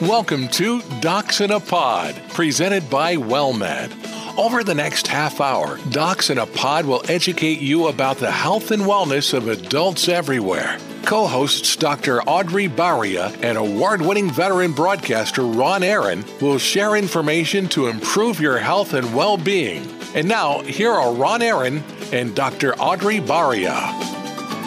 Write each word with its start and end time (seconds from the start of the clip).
Welcome 0.00 0.46
to 0.50 0.80
Docs 1.00 1.40
in 1.40 1.50
a 1.50 1.58
Pod, 1.58 2.14
presented 2.28 2.88
by 2.88 3.16
WellMed. 3.16 4.38
Over 4.38 4.62
the 4.62 4.74
next 4.74 5.08
half 5.08 5.40
hour, 5.40 5.76
Docs 5.90 6.30
in 6.30 6.38
a 6.38 6.46
Pod 6.46 6.86
will 6.86 7.02
educate 7.08 7.58
you 7.58 7.88
about 7.88 8.18
the 8.18 8.30
health 8.30 8.70
and 8.70 8.82
wellness 8.82 9.34
of 9.34 9.48
adults 9.48 10.08
everywhere. 10.08 10.78
Co 11.04 11.26
hosts 11.26 11.74
Dr. 11.74 12.22
Audrey 12.22 12.68
Baria 12.68 13.36
and 13.42 13.58
award 13.58 14.00
winning 14.00 14.30
veteran 14.30 14.70
broadcaster 14.70 15.42
Ron 15.42 15.82
Aaron 15.82 16.24
will 16.40 16.58
share 16.58 16.94
information 16.94 17.66
to 17.70 17.88
improve 17.88 18.38
your 18.38 18.58
health 18.58 18.94
and 18.94 19.16
well 19.16 19.36
being. 19.36 19.84
And 20.14 20.28
now, 20.28 20.60
here 20.60 20.92
are 20.92 21.12
Ron 21.12 21.42
Aaron 21.42 21.82
and 22.12 22.36
Dr. 22.36 22.72
Audrey 22.76 23.18
Baria. 23.18 23.74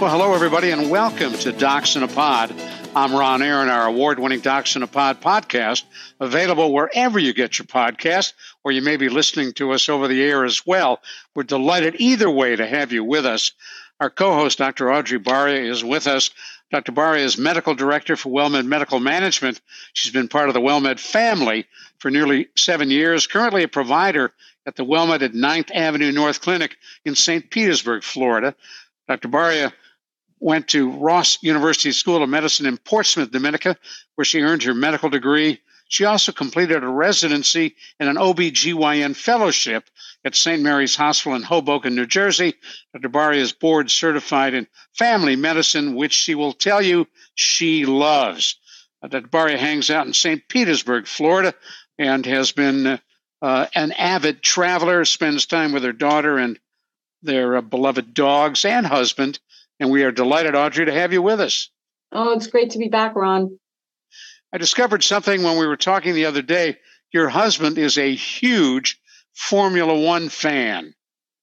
Well, 0.02 0.10
hello, 0.10 0.34
everybody, 0.34 0.72
and 0.72 0.92
welcome 0.92 1.32
to 1.36 1.54
Docs 1.54 1.96
in 1.96 2.04
a 2.04 2.10
Pod. 2.10 2.54
I'm 2.94 3.14
Ron 3.16 3.42
Aaron, 3.42 3.70
our 3.70 3.88
award 3.88 4.20
winning 4.20 4.42
Docs 4.42 4.76
in 4.76 4.84
a 4.84 4.88
Pod 4.88 5.22
podcast, 5.22 5.84
available 6.20 6.74
wherever 6.74 7.18
you 7.20 7.34
get 7.34 7.58
your 7.58 7.66
podcast, 7.66 8.34
or 8.66 8.74
you 8.74 8.82
may 8.82 8.98
be 8.98 9.08
listening 9.08 9.54
to 9.54 9.72
us 9.72 9.88
over 9.88 10.10
the 10.10 10.22
air 10.22 10.44
as 10.44 10.66
well. 10.68 11.00
We're 11.34 11.44
delighted 11.44 11.96
either 12.00 12.30
way 12.30 12.54
to 12.54 12.68
have 12.68 12.92
you 12.92 13.06
with 13.06 13.26
us. 13.26 13.54
Our 14.02 14.10
co 14.10 14.34
host, 14.34 14.58
Dr. 14.58 14.92
Audrey 14.92 15.20
Baria, 15.20 15.70
is 15.70 15.86
with 15.86 16.06
us. 16.06 16.32
Dr. 16.70 16.92
Baria 16.92 17.24
is 17.24 17.38
medical 17.38 17.76
director 17.76 18.18
for 18.18 18.30
WellMed 18.30 18.66
Medical 18.66 19.00
Management. 19.00 19.62
She's 19.94 20.12
been 20.12 20.28
part 20.28 20.50
of 20.50 20.54
the 20.54 20.60
WellMed 20.60 21.00
family 21.00 21.68
for 22.00 22.12
nearly 22.12 22.50
seven 22.58 22.92
years, 22.92 23.26
currently 23.26 23.64
a 23.64 23.70
provider 23.70 24.34
at 24.66 24.76
the 24.76 24.84
WellMed 24.84 25.22
at 25.22 25.32
9th 25.32 25.72
Avenue 25.74 26.12
North 26.12 26.42
Clinic 26.42 26.76
in 27.06 27.16
St. 27.16 27.50
Petersburg, 27.50 28.04
Florida. 28.04 28.54
Dr. 29.08 29.30
Baria 29.30 29.72
went 30.42 30.70
to 30.70 30.90
Ross 30.90 31.38
University 31.42 31.92
School 31.92 32.22
of 32.22 32.28
Medicine 32.28 32.66
in 32.66 32.78
Portsmouth, 32.78 33.32
Dominica, 33.32 33.78
where 34.16 34.26
she 34.26 34.42
earned 34.42 34.64
her 34.64 34.74
medical 34.74 35.10
degree. 35.10 35.62
She 35.88 36.06
also 36.06 36.32
completed 36.32 36.84
a 36.84 36.88
residency 36.88 37.76
and 38.00 38.10
an 38.10 38.16
OBGYN 38.16 39.16
fellowship 39.16 39.88
at 40.26 40.36
St. 40.36 40.62
Mary's 40.62 40.96
Hospital 40.96 41.36
in 41.36 41.44
Hoboken, 41.44 41.96
New 41.96 42.08
Jersey. 42.08 42.56
Dr. 42.94 43.10
Baria 43.10 43.38
is 43.38 43.54
board 43.54 43.92
certified 43.92 44.56
in 44.56 44.68
family 44.94 45.36
medicine, 45.36 45.96
which 45.96 46.14
she 46.14 46.34
will 46.34 46.54
tell 46.54 46.82
you 46.82 47.08
she 47.36 47.86
loves. 47.86 48.56
Uh, 49.04 49.10
Dr. 49.10 49.28
Baria 49.28 49.58
hangs 49.58 49.92
out 49.92 50.08
in 50.08 50.14
St. 50.14 50.48
Petersburg, 50.48 51.08
Florida, 51.08 51.54
and 52.00 52.26
has 52.26 52.52
been 52.52 53.00
uh, 53.44 53.68
an 53.76 53.92
avid 53.92 54.42
traveler, 54.42 55.06
spends 55.06 55.46
time 55.46 55.72
with 55.72 55.84
her 55.84 55.94
daughter 55.94 56.38
and 56.38 56.60
their 57.22 57.58
uh, 57.58 57.62
beloved 57.62 58.16
dogs 58.16 58.66
and 58.66 58.88
husband 58.88 59.40
and 59.82 59.90
we 59.90 60.04
are 60.04 60.12
delighted, 60.12 60.56
Audrey, 60.56 60.86
to 60.86 60.94
have 60.94 61.12
you 61.12 61.24
with 61.24 61.42
us. 61.42 61.72
Oh, 62.12 62.34
it's 62.34 62.48
great 62.48 62.70
to 62.72 62.78
be 62.78 62.88
back, 62.88 63.16
Ron. 63.16 63.60
I 64.54 64.60
discovered 64.60 65.04
something 65.04 65.42
when 65.42 65.58
we 65.58 65.66
were 65.66 65.76
talking 65.76 66.14
the 66.14 66.26
other 66.26 66.44
day. 66.44 66.78
Your 67.12 67.30
husband 67.30 67.80
is 67.80 67.98
a 67.98 68.14
huge 68.14 69.02
Formula 69.34 70.00
One 70.00 70.30
fan. 70.30 70.94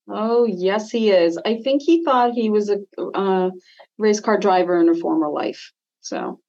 Oh, 0.08 0.44
yes, 0.44 0.88
he 0.90 1.10
is. 1.10 1.36
I 1.44 1.60
think 1.62 1.82
he 1.82 2.04
thought 2.04 2.32
he 2.32 2.48
was 2.48 2.70
a 2.70 2.78
uh, 2.98 3.50
race 3.98 4.20
car 4.20 4.38
driver 4.38 4.80
in 4.80 4.88
a 4.88 4.94
former 4.94 5.28
life. 5.28 5.72
So, 6.00 6.40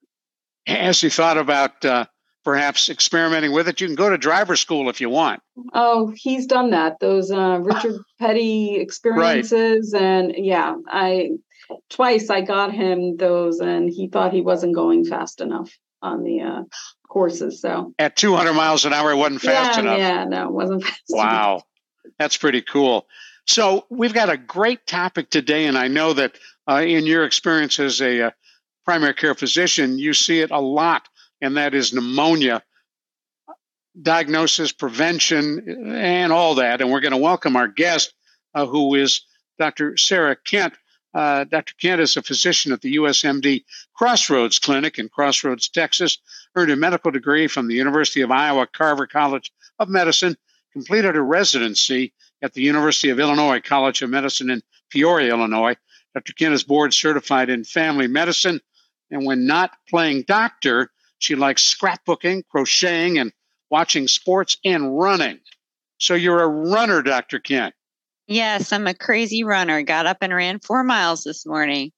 has 0.66 1.00
he 1.00 1.10
thought 1.10 1.38
about 1.38 1.84
uh, 1.84 2.06
perhaps 2.44 2.88
experimenting 2.88 3.52
with 3.52 3.68
it? 3.68 3.80
You 3.80 3.88
can 3.88 3.96
go 3.96 4.10
to 4.10 4.16
driver 4.16 4.54
school 4.54 4.88
if 4.90 5.00
you 5.00 5.10
want. 5.10 5.42
Oh, 5.74 6.12
he's 6.14 6.46
done 6.46 6.70
that. 6.70 7.00
Those 7.00 7.32
uh, 7.32 7.58
Richard 7.60 7.96
Petty 8.20 8.76
experiences, 8.76 9.92
right. 9.92 10.02
and 10.02 10.34
yeah, 10.36 10.76
I 10.86 11.30
twice 11.88 12.30
I 12.30 12.40
got 12.42 12.72
him 12.72 13.16
those, 13.16 13.60
and 13.60 13.88
he 13.88 14.08
thought 14.08 14.32
he 14.32 14.40
wasn't 14.40 14.74
going 14.74 15.04
fast 15.04 15.40
enough 15.40 15.70
on 16.02 16.22
the 16.22 16.40
uh, 16.40 16.62
courses. 17.08 17.60
So 17.60 17.94
at 17.98 18.16
200 18.16 18.52
miles 18.52 18.84
an 18.84 18.92
hour, 18.92 19.12
it 19.12 19.16
wasn't 19.16 19.42
fast 19.42 19.76
yeah, 19.76 19.82
enough. 19.82 19.98
Yeah, 19.98 20.24
no, 20.24 20.48
it 20.48 20.52
wasn't 20.52 20.84
fast. 20.84 21.02
Wow, 21.08 21.52
enough. 21.52 21.64
that's 22.18 22.36
pretty 22.36 22.62
cool. 22.62 23.06
So 23.46 23.86
we've 23.90 24.14
got 24.14 24.30
a 24.30 24.36
great 24.36 24.86
topic 24.86 25.30
today, 25.30 25.66
and 25.66 25.76
I 25.76 25.88
know 25.88 26.12
that 26.12 26.36
uh, 26.68 26.82
in 26.82 27.06
your 27.06 27.24
experience 27.24 27.80
as 27.80 28.00
a 28.00 28.26
uh, 28.26 28.30
primary 28.84 29.14
care 29.14 29.34
physician, 29.34 29.98
you 29.98 30.14
see 30.14 30.40
it 30.40 30.50
a 30.50 30.60
lot, 30.60 31.08
and 31.40 31.56
that 31.56 31.74
is 31.74 31.92
pneumonia 31.92 32.62
diagnosis, 34.00 34.72
prevention, 34.72 35.92
and 35.94 36.32
all 36.32 36.56
that. 36.56 36.80
And 36.80 36.90
we're 36.90 37.00
going 37.00 37.12
to 37.12 37.18
welcome 37.18 37.56
our 37.56 37.68
guest, 37.68 38.14
uh, 38.54 38.66
who 38.66 38.94
is 38.94 39.22
Dr. 39.58 39.96
Sarah 39.96 40.36
Kent. 40.36 40.74
Uh, 41.12 41.44
Dr. 41.44 41.74
Kent 41.80 42.00
is 42.00 42.16
a 42.16 42.22
physician 42.22 42.72
at 42.72 42.80
the 42.82 42.96
USMD 42.96 43.64
Crossroads 43.94 44.58
Clinic 44.58 44.98
in 44.98 45.08
Crossroads, 45.08 45.68
Texas, 45.68 46.18
earned 46.54 46.70
a 46.70 46.76
medical 46.76 47.10
degree 47.10 47.48
from 47.48 47.66
the 47.66 47.74
University 47.74 48.20
of 48.20 48.30
Iowa 48.30 48.66
Carver 48.66 49.06
College 49.06 49.52
of 49.78 49.88
Medicine, 49.88 50.36
completed 50.72 51.16
a 51.16 51.22
residency 51.22 52.12
at 52.42 52.54
the 52.54 52.62
University 52.62 53.10
of 53.10 53.18
Illinois 53.18 53.60
College 53.60 54.02
of 54.02 54.10
Medicine 54.10 54.50
in 54.50 54.62
Peoria, 54.88 55.30
Illinois. 55.30 55.76
Dr. 56.14 56.32
Kent 56.32 56.54
is 56.54 56.64
board 56.64 56.94
certified 56.94 57.50
in 57.50 57.64
family 57.64 58.06
medicine, 58.06 58.60
and 59.10 59.24
when 59.24 59.46
not 59.46 59.72
playing 59.88 60.22
doctor, 60.22 60.90
she 61.18 61.34
likes 61.34 61.74
scrapbooking, 61.74 62.44
crocheting, 62.48 63.18
and 63.18 63.32
watching 63.68 64.08
sports 64.08 64.56
and 64.64 64.98
running. 64.98 65.40
So 65.98 66.14
you're 66.14 66.42
a 66.42 66.48
runner, 66.48 67.02
Dr. 67.02 67.38
Kent. 67.40 67.74
Yes, 68.30 68.72
I'm 68.72 68.86
a 68.86 68.94
crazy 68.94 69.42
runner. 69.42 69.82
Got 69.82 70.06
up 70.06 70.18
and 70.20 70.32
ran 70.32 70.60
four 70.60 70.84
miles 70.84 71.24
this 71.24 71.44
morning. 71.44 71.90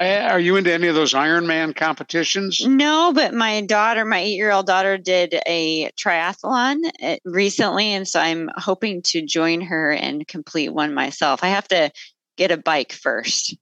Eh, 0.00 0.20
are 0.28 0.40
you 0.40 0.56
into 0.56 0.72
any 0.72 0.88
of 0.88 0.96
those 0.96 1.14
Ironman 1.14 1.76
competitions? 1.76 2.60
No, 2.66 3.12
but 3.14 3.32
my 3.32 3.60
daughter, 3.60 4.04
my 4.04 4.18
eight 4.18 4.34
year 4.34 4.50
old 4.50 4.66
daughter, 4.66 4.98
did 4.98 5.40
a 5.46 5.92
triathlon 5.92 6.80
eh, 6.98 7.18
recently. 7.24 7.92
And 7.92 8.06
so 8.06 8.18
I'm 8.18 8.50
hoping 8.56 9.00
to 9.02 9.24
join 9.24 9.60
her 9.60 9.92
and 9.92 10.26
complete 10.26 10.70
one 10.70 10.92
myself. 10.92 11.44
I 11.44 11.48
have 11.50 11.68
to 11.68 11.92
get 12.36 12.50
a 12.50 12.56
bike 12.56 12.90
first. 12.90 13.56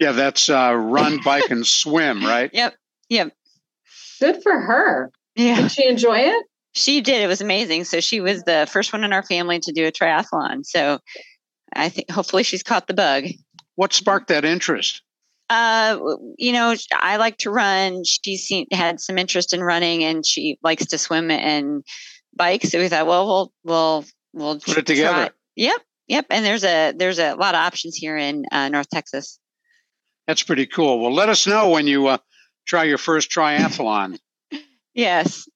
Yeah, 0.00 0.12
that's 0.12 0.48
uh, 0.48 0.72
run, 0.74 1.20
bike, 1.24 1.50
and 1.50 1.66
swim, 1.66 2.24
right? 2.24 2.48
Yep. 2.50 2.76
Yep. 3.10 3.32
Good 4.20 4.42
for 4.42 4.58
her. 4.58 5.12
Yeah. 5.36 5.60
Did 5.60 5.70
she 5.70 5.86
enjoy 5.86 6.20
it? 6.20 6.46
She 6.72 7.02
did. 7.02 7.20
It 7.20 7.26
was 7.26 7.42
amazing. 7.42 7.84
So 7.84 8.00
she 8.00 8.22
was 8.22 8.42
the 8.44 8.66
first 8.70 8.94
one 8.94 9.04
in 9.04 9.12
our 9.12 9.22
family 9.22 9.60
to 9.60 9.72
do 9.72 9.86
a 9.86 9.92
triathlon. 9.92 10.64
So 10.64 10.98
I 11.72 11.88
think 11.88 12.10
hopefully 12.10 12.42
she's 12.42 12.62
caught 12.62 12.86
the 12.86 12.94
bug. 12.94 13.24
What 13.74 13.92
sparked 13.92 14.28
that 14.28 14.44
interest? 14.44 15.02
Uh, 15.50 15.98
you 16.36 16.52
know, 16.52 16.74
I 16.92 17.16
like 17.16 17.38
to 17.38 17.50
run. 17.50 18.04
She 18.04 18.36
seen, 18.36 18.66
had 18.70 19.00
some 19.00 19.16
interest 19.16 19.54
in 19.54 19.62
running, 19.62 20.04
and 20.04 20.24
she 20.24 20.58
likes 20.62 20.86
to 20.86 20.98
swim 20.98 21.30
and 21.30 21.84
bike. 22.34 22.64
So 22.64 22.78
we 22.78 22.88
thought, 22.88 23.06
well, 23.06 23.26
we'll 23.26 23.52
we'll 23.64 24.04
we'll 24.34 24.60
put 24.60 24.78
it 24.78 24.86
together. 24.86 25.14
Try. 25.14 25.30
Yep, 25.56 25.80
yep. 26.08 26.26
And 26.30 26.44
there's 26.44 26.64
a 26.64 26.92
there's 26.92 27.18
a 27.18 27.34
lot 27.34 27.54
of 27.54 27.60
options 27.60 27.96
here 27.96 28.16
in 28.16 28.44
uh, 28.52 28.68
North 28.68 28.90
Texas. 28.90 29.38
That's 30.26 30.42
pretty 30.42 30.66
cool. 30.66 31.00
Well, 31.00 31.14
let 31.14 31.30
us 31.30 31.46
know 31.46 31.70
when 31.70 31.86
you 31.86 32.08
uh, 32.08 32.18
try 32.66 32.84
your 32.84 32.98
first 32.98 33.30
triathlon. 33.30 34.18
yes. 34.94 35.48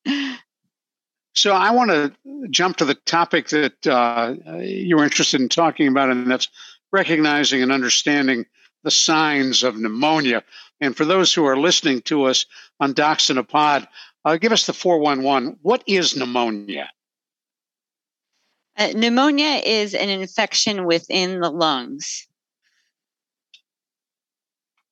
So 1.35 1.53
I 1.53 1.71
want 1.71 1.91
to 1.91 2.13
jump 2.51 2.77
to 2.79 2.85
the 2.85 2.95
topic 2.95 3.49
that 3.49 3.87
uh, 3.87 4.35
you 4.61 4.97
were 4.97 5.05
interested 5.05 5.41
in 5.41 5.49
talking 5.49 5.89
about, 5.89 6.11
and 6.11 6.31
that's 6.31 6.49
recognizing 6.93 7.63
and 7.63 7.73
understanding 7.73 8.47
the 8.85 8.91
signs 8.91 9.63
of 9.63 9.77
pneumonia. 9.77 10.43
And 10.81 10.97
for 10.97 11.05
those 11.05 11.33
who 11.33 11.47
are 11.47 11.57
listening 11.57 12.03
to 12.03 12.25
us 12.25 12.47
on 12.81 12.93
Docs 12.93 13.31
in 13.31 13.39
a 13.39 13.45
Pod, 13.45 13.89
uh, 14.25 14.37
give 14.37 14.53
us 14.53 14.67
the 14.67 14.73
411. 14.73 15.59
What 15.63 15.83
is 15.87 16.17
pneumonia? 16.17 16.91
Uh, 18.77 18.93
pneumonia 18.95 19.63
is 19.65 19.95
an 19.95 20.09
infection 20.09 20.85
within 20.85 21.41
the 21.41 21.51
lungs. 21.51 22.27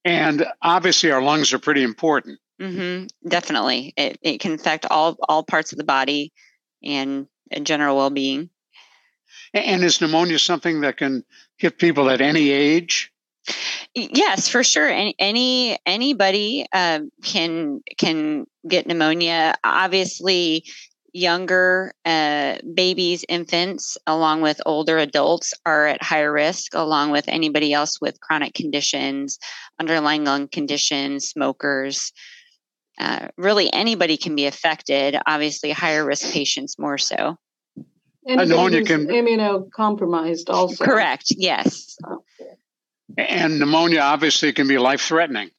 And 0.04 0.46
obviously, 0.62 1.10
our 1.10 1.22
lungs 1.22 1.52
are 1.52 1.58
pretty 1.58 1.82
important. 1.82 2.38
Mm-hmm, 2.60 3.06
definitely, 3.28 3.94
it, 3.96 4.18
it 4.22 4.38
can 4.40 4.52
affect 4.52 4.84
all 4.90 5.16
all 5.28 5.42
parts 5.42 5.72
of 5.72 5.78
the 5.78 5.84
body 5.84 6.32
and, 6.84 7.26
and 7.50 7.66
general 7.66 7.96
well 7.96 8.10
being. 8.10 8.50
And 9.54 9.82
is 9.82 10.00
pneumonia 10.00 10.38
something 10.38 10.82
that 10.82 10.98
can 10.98 11.24
hit 11.56 11.78
people 11.78 12.10
at 12.10 12.20
any 12.20 12.50
age? 12.50 13.12
Yes, 13.94 14.48
for 14.48 14.62
sure. 14.62 14.88
Any, 14.88 15.14
any 15.18 15.78
anybody 15.86 16.66
uh, 16.72 17.00
can 17.24 17.80
can 17.98 18.46
get 18.68 18.86
pneumonia. 18.86 19.54
Obviously, 19.64 20.64
younger 21.12 21.92
uh, 22.04 22.58
babies, 22.74 23.24
infants, 23.28 23.98
along 24.06 24.42
with 24.42 24.60
older 24.66 24.98
adults, 24.98 25.52
are 25.66 25.86
at 25.86 26.02
higher 26.02 26.32
risk, 26.32 26.74
along 26.74 27.10
with 27.10 27.24
anybody 27.26 27.72
else 27.72 28.00
with 28.00 28.20
chronic 28.20 28.54
conditions, 28.54 29.38
underlying 29.80 30.24
lung 30.24 30.46
conditions, 30.46 31.28
smokers. 31.28 32.12
Uh, 33.00 33.28
really 33.36 33.72
anybody 33.72 34.16
can 34.16 34.36
be 34.36 34.46
affected. 34.46 35.16
Obviously, 35.26 35.70
higher 35.72 36.04
risk 36.04 36.32
patients 36.32 36.78
more 36.78 36.98
so. 36.98 37.36
And 38.26 38.48
pneumonia 38.48 38.84
can 38.84 39.06
immunocompromised 39.06 40.50
also. 40.50 40.84
Correct. 40.84 41.32
Yes. 41.36 41.96
And 43.16 43.58
pneumonia 43.58 44.00
obviously 44.00 44.52
can 44.52 44.68
be 44.68 44.76
life 44.78 45.00
threatening. 45.00 45.50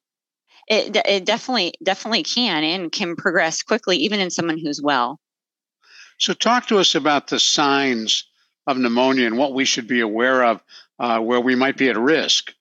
it, 0.71 0.95
it 1.05 1.25
definitely 1.25 1.73
definitely 1.83 2.23
can 2.23 2.63
and 2.63 2.91
can 2.91 3.15
progress 3.15 3.61
quickly 3.61 3.97
even 3.97 4.19
in 4.19 4.29
someone 4.29 4.57
who's 4.57 4.81
well 4.81 5.19
so 6.17 6.33
talk 6.33 6.67
to 6.67 6.77
us 6.77 6.95
about 6.95 7.27
the 7.27 7.39
signs 7.39 8.25
of 8.67 8.77
pneumonia 8.77 9.25
and 9.25 9.37
what 9.37 9.53
we 9.53 9.65
should 9.65 9.87
be 9.87 9.99
aware 9.99 10.43
of 10.43 10.61
uh, 10.99 11.19
where 11.19 11.41
we 11.41 11.55
might 11.55 11.77
be 11.77 11.89
at 11.89 11.97
risk 11.97 12.53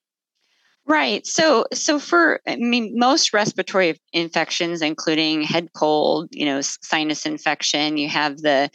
Right. 0.91 1.25
So, 1.25 1.67
so 1.73 2.01
for 2.01 2.41
I 2.49 2.57
mean, 2.57 2.99
most 2.99 3.33
respiratory 3.33 4.01
infections, 4.13 4.83
including 4.83 5.43
head 5.43 5.73
cold, 5.73 6.31
you 6.33 6.45
know, 6.45 6.61
sinus 6.63 7.27
infection, 7.27 7.97
you 7.97 8.09
have 8.09 8.39
the 8.39 8.71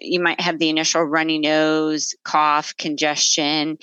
you 0.00 0.20
might 0.20 0.40
have 0.40 0.60
the 0.60 0.68
initial 0.68 1.02
runny 1.02 1.40
nose, 1.40 2.14
cough, 2.22 2.76
congestion, 2.76 3.78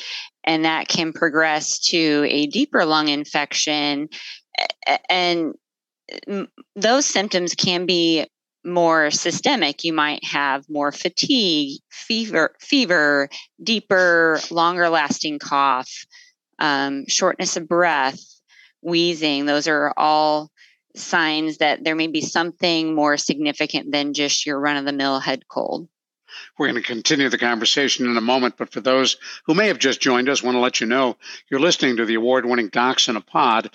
and 0.45 0.63
that 0.63 0.87
can 0.87 1.11
progress 1.11 1.77
to 1.89 2.25
a 2.29 2.47
deeper 2.47 2.85
lung 2.85 3.09
infection. 3.09 4.07
And 5.09 5.53
those 6.77 7.05
symptoms 7.05 7.53
can 7.53 7.85
be 7.85 8.27
more 8.63 9.11
systemic. 9.11 9.83
You 9.83 9.91
might 9.91 10.23
have 10.23 10.69
more 10.69 10.93
fatigue, 10.93 11.81
fever, 11.91 12.55
fever, 12.61 13.27
deeper, 13.61 14.39
longer 14.51 14.87
lasting 14.87 15.39
cough, 15.39 16.05
um, 16.61 17.05
shortness 17.07 17.57
of 17.57 17.67
breath, 17.67 18.23
wheezing. 18.81 19.45
Those 19.45 19.67
are 19.67 19.93
all 19.97 20.51
signs 20.95 21.57
that 21.57 21.83
there 21.83 21.95
may 21.95 22.07
be 22.07 22.21
something 22.21 22.93
more 22.93 23.17
significant 23.17 23.91
than 23.91 24.13
just 24.13 24.45
your 24.45 24.59
run 24.59 24.77
of 24.77 24.85
the 24.85 24.93
mill 24.93 25.19
head 25.19 25.47
cold. 25.47 25.89
We're 26.57 26.67
going 26.67 26.81
to 26.81 26.87
continue 26.87 27.29
the 27.29 27.37
conversation 27.37 28.09
in 28.09 28.15
a 28.15 28.21
moment, 28.21 28.55
but 28.57 28.71
for 28.71 28.79
those 28.79 29.17
who 29.45 29.53
may 29.53 29.67
have 29.67 29.79
just 29.79 29.99
joined 29.99 30.29
us, 30.29 30.43
I 30.43 30.45
want 30.45 30.55
to 30.55 30.61
let 30.61 30.79
you 30.79 30.87
know 30.87 31.17
you're 31.49 31.59
listening 31.59 31.97
to 31.97 32.05
the 32.05 32.15
award 32.15 32.45
winning 32.45 32.69
Docs 32.69 33.09
in 33.09 33.17
a 33.17 33.21
Pod. 33.21 33.69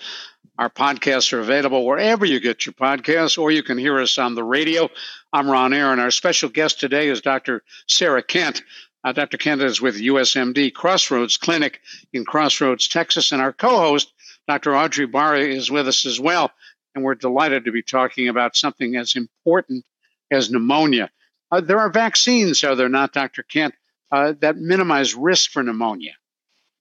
Our 0.57 0.69
podcasts 0.69 1.33
are 1.33 1.39
available 1.39 1.85
wherever 1.85 2.25
you 2.25 2.39
get 2.39 2.65
your 2.65 2.73
podcasts, 2.73 3.37
or 3.37 3.51
you 3.51 3.61
can 3.61 3.77
hear 3.77 3.99
us 3.99 4.17
on 4.17 4.33
the 4.33 4.43
radio. 4.43 4.89
I'm 5.31 5.49
Ron 5.49 5.71
Aaron. 5.71 5.99
Our 5.99 6.09
special 6.09 6.49
guest 6.49 6.79
today 6.79 7.09
is 7.09 7.21
Dr. 7.21 7.63
Sarah 7.87 8.23
Kent. 8.23 8.63
Uh, 9.07 9.13
Dr. 9.13 9.37
Kent 9.37 9.61
is 9.61 9.79
with 9.79 10.01
USMD 10.01 10.73
Crossroads 10.73 11.37
Clinic 11.37 11.79
in 12.11 12.25
Crossroads, 12.25 12.89
Texas, 12.89 13.31
and 13.31 13.41
our 13.41 13.53
co 13.53 13.77
host, 13.77 14.11
Dr. 14.49 14.75
Audrey 14.75 15.07
Baria, 15.07 15.47
is 15.47 15.71
with 15.71 15.87
us 15.87 16.05
as 16.05 16.19
well. 16.19 16.51
And 16.93 17.05
we're 17.05 17.15
delighted 17.15 17.63
to 17.63 17.71
be 17.71 17.81
talking 17.81 18.27
about 18.27 18.57
something 18.57 18.97
as 18.97 19.15
important 19.15 19.85
as 20.29 20.51
pneumonia. 20.51 21.09
Uh, 21.49 21.61
there 21.61 21.79
are 21.79 21.89
vaccines, 21.89 22.65
are 22.65 22.75
there 22.75 22.89
not, 22.89 23.13
Dr. 23.13 23.43
Kent, 23.43 23.75
uh, 24.11 24.33
that 24.41 24.57
minimize 24.57 25.15
risk 25.15 25.51
for 25.51 25.63
pneumonia? 25.63 26.11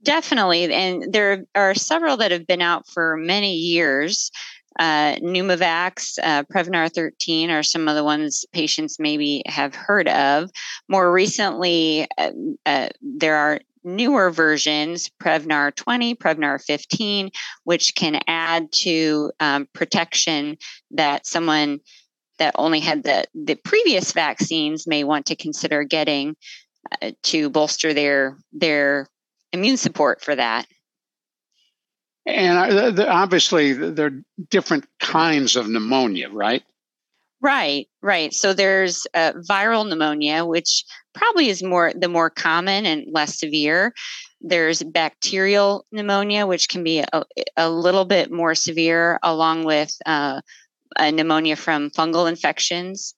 Definitely. 0.02 0.72
And 0.74 1.12
there 1.12 1.44
are 1.54 1.76
several 1.76 2.16
that 2.16 2.32
have 2.32 2.48
been 2.48 2.60
out 2.60 2.88
for 2.88 3.16
many 3.16 3.54
years. 3.54 4.32
Uh, 4.78 5.16
Pneumovax, 5.16 6.18
uh, 6.22 6.42
Prevnar 6.44 6.92
13 6.92 7.50
are 7.50 7.62
some 7.62 7.88
of 7.88 7.94
the 7.94 8.04
ones 8.04 8.44
patients 8.52 8.98
maybe 8.98 9.42
have 9.46 9.74
heard 9.74 10.08
of. 10.08 10.50
More 10.88 11.10
recently, 11.10 12.06
uh, 12.18 12.30
uh 12.66 12.88
there 13.00 13.36
are 13.36 13.60
newer 13.86 14.30
versions, 14.30 15.10
Prevnar 15.22 15.74
20, 15.74 16.16
Prevnar 16.16 16.62
15, 16.62 17.30
which 17.64 17.94
can 17.94 18.20
add 18.26 18.70
to 18.72 19.30
um, 19.40 19.68
protection 19.72 20.58
that 20.90 21.26
someone 21.26 21.80
that 22.38 22.54
only 22.58 22.80
had 22.80 23.04
the, 23.04 23.24
the 23.34 23.54
previous 23.54 24.12
vaccines 24.12 24.86
may 24.86 25.04
want 25.04 25.26
to 25.26 25.36
consider 25.36 25.84
getting 25.84 26.36
uh, 27.00 27.12
to 27.22 27.48
bolster 27.48 27.94
their 27.94 28.36
their 28.52 29.08
immune 29.52 29.76
support 29.76 30.22
for 30.22 30.34
that. 30.34 30.66
And 32.26 32.98
obviously, 33.00 33.72
there 33.72 34.06
are 34.06 34.22
different 34.50 34.86
kinds 34.98 35.54
of 35.54 35.68
pneumonia, 35.68 36.28
right? 36.28 36.62
Right, 37.40 37.86
right. 38.02 38.32
So 38.32 38.52
there's 38.52 39.06
uh, 39.14 39.32
viral 39.48 39.88
pneumonia, 39.88 40.44
which 40.44 40.84
probably 41.14 41.48
is 41.48 41.62
more 41.62 41.92
the 41.94 42.08
more 42.08 42.30
common 42.30 42.86
and 42.86 43.06
less 43.12 43.38
severe. 43.38 43.94
There's 44.40 44.82
bacterial 44.82 45.86
pneumonia, 45.92 46.46
which 46.46 46.68
can 46.68 46.82
be 46.82 47.04
a, 47.12 47.22
a 47.56 47.70
little 47.70 48.04
bit 48.04 48.32
more 48.32 48.54
severe, 48.54 49.20
along 49.22 49.64
with 49.64 49.94
uh, 50.06 50.40
pneumonia 50.98 51.56
from 51.56 51.90
fungal 51.90 52.28
infections. 52.28 53.14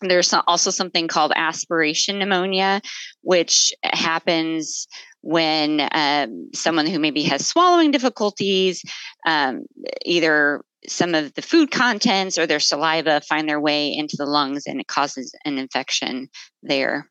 There's 0.00 0.32
also 0.46 0.70
something 0.70 1.08
called 1.08 1.32
aspiration 1.34 2.18
pneumonia, 2.18 2.80
which 3.22 3.72
happens 3.82 4.86
when 5.22 5.88
um, 5.92 6.50
someone 6.54 6.86
who 6.86 6.98
maybe 6.98 7.22
has 7.24 7.46
swallowing 7.46 7.90
difficulties, 7.90 8.82
um, 9.26 9.66
either 10.04 10.62
some 10.88 11.14
of 11.14 11.34
the 11.34 11.42
food 11.42 11.70
contents 11.70 12.38
or 12.38 12.46
their 12.46 12.60
saliva 12.60 13.20
find 13.20 13.48
their 13.48 13.60
way 13.60 13.92
into 13.92 14.16
the 14.16 14.24
lungs 14.24 14.66
and 14.66 14.80
it 14.80 14.86
causes 14.86 15.34
an 15.44 15.58
infection 15.58 16.28
there. 16.62 17.06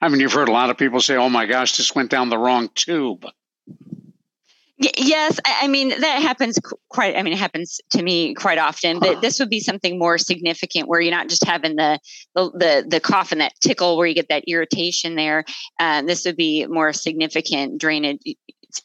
I 0.00 0.08
mean, 0.08 0.20
you've 0.20 0.32
heard 0.32 0.48
a 0.48 0.52
lot 0.52 0.70
of 0.70 0.78
people 0.78 1.00
say, 1.00 1.16
oh 1.16 1.28
my 1.28 1.46
gosh, 1.46 1.76
this 1.76 1.94
went 1.94 2.10
down 2.10 2.28
the 2.28 2.38
wrong 2.38 2.68
tube. 2.74 3.24
Yes, 4.96 5.38
I 5.44 5.68
mean 5.68 5.90
that 5.90 6.22
happens 6.22 6.58
quite. 6.88 7.16
I 7.16 7.22
mean, 7.22 7.32
it 7.32 7.38
happens 7.38 7.80
to 7.90 8.02
me 8.02 8.34
quite 8.34 8.58
often. 8.58 8.98
But 8.98 9.20
this 9.22 9.38
would 9.38 9.50
be 9.50 9.60
something 9.60 9.98
more 9.98 10.18
significant, 10.18 10.88
where 10.88 11.00
you're 11.00 11.14
not 11.14 11.28
just 11.28 11.44
having 11.44 11.76
the 11.76 11.98
the 12.34 12.50
the, 12.50 12.84
the 12.88 13.00
cough 13.00 13.32
and 13.32 13.40
that 13.40 13.52
tickle, 13.60 13.96
where 13.96 14.06
you 14.06 14.14
get 14.14 14.28
that 14.28 14.44
irritation 14.46 15.14
there. 15.14 15.44
Uh, 15.78 16.02
this 16.02 16.24
would 16.24 16.36
be 16.36 16.66
more 16.66 16.92
significant 16.92 17.80
drainage 17.80 18.20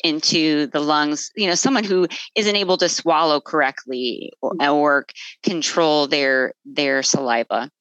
into 0.04 0.68
the 0.68 0.80
lungs. 0.80 1.32
You 1.36 1.48
know, 1.48 1.56
someone 1.56 1.84
who 1.84 2.08
isn't 2.36 2.56
able 2.56 2.78
to 2.78 2.90
swallow 2.90 3.40
correctly 3.40 4.32
or, 4.42 4.52
mm. 4.54 4.74
or 4.74 5.06
control 5.44 6.08
their 6.08 6.54
their 6.66 7.04
saliva. 7.04 7.72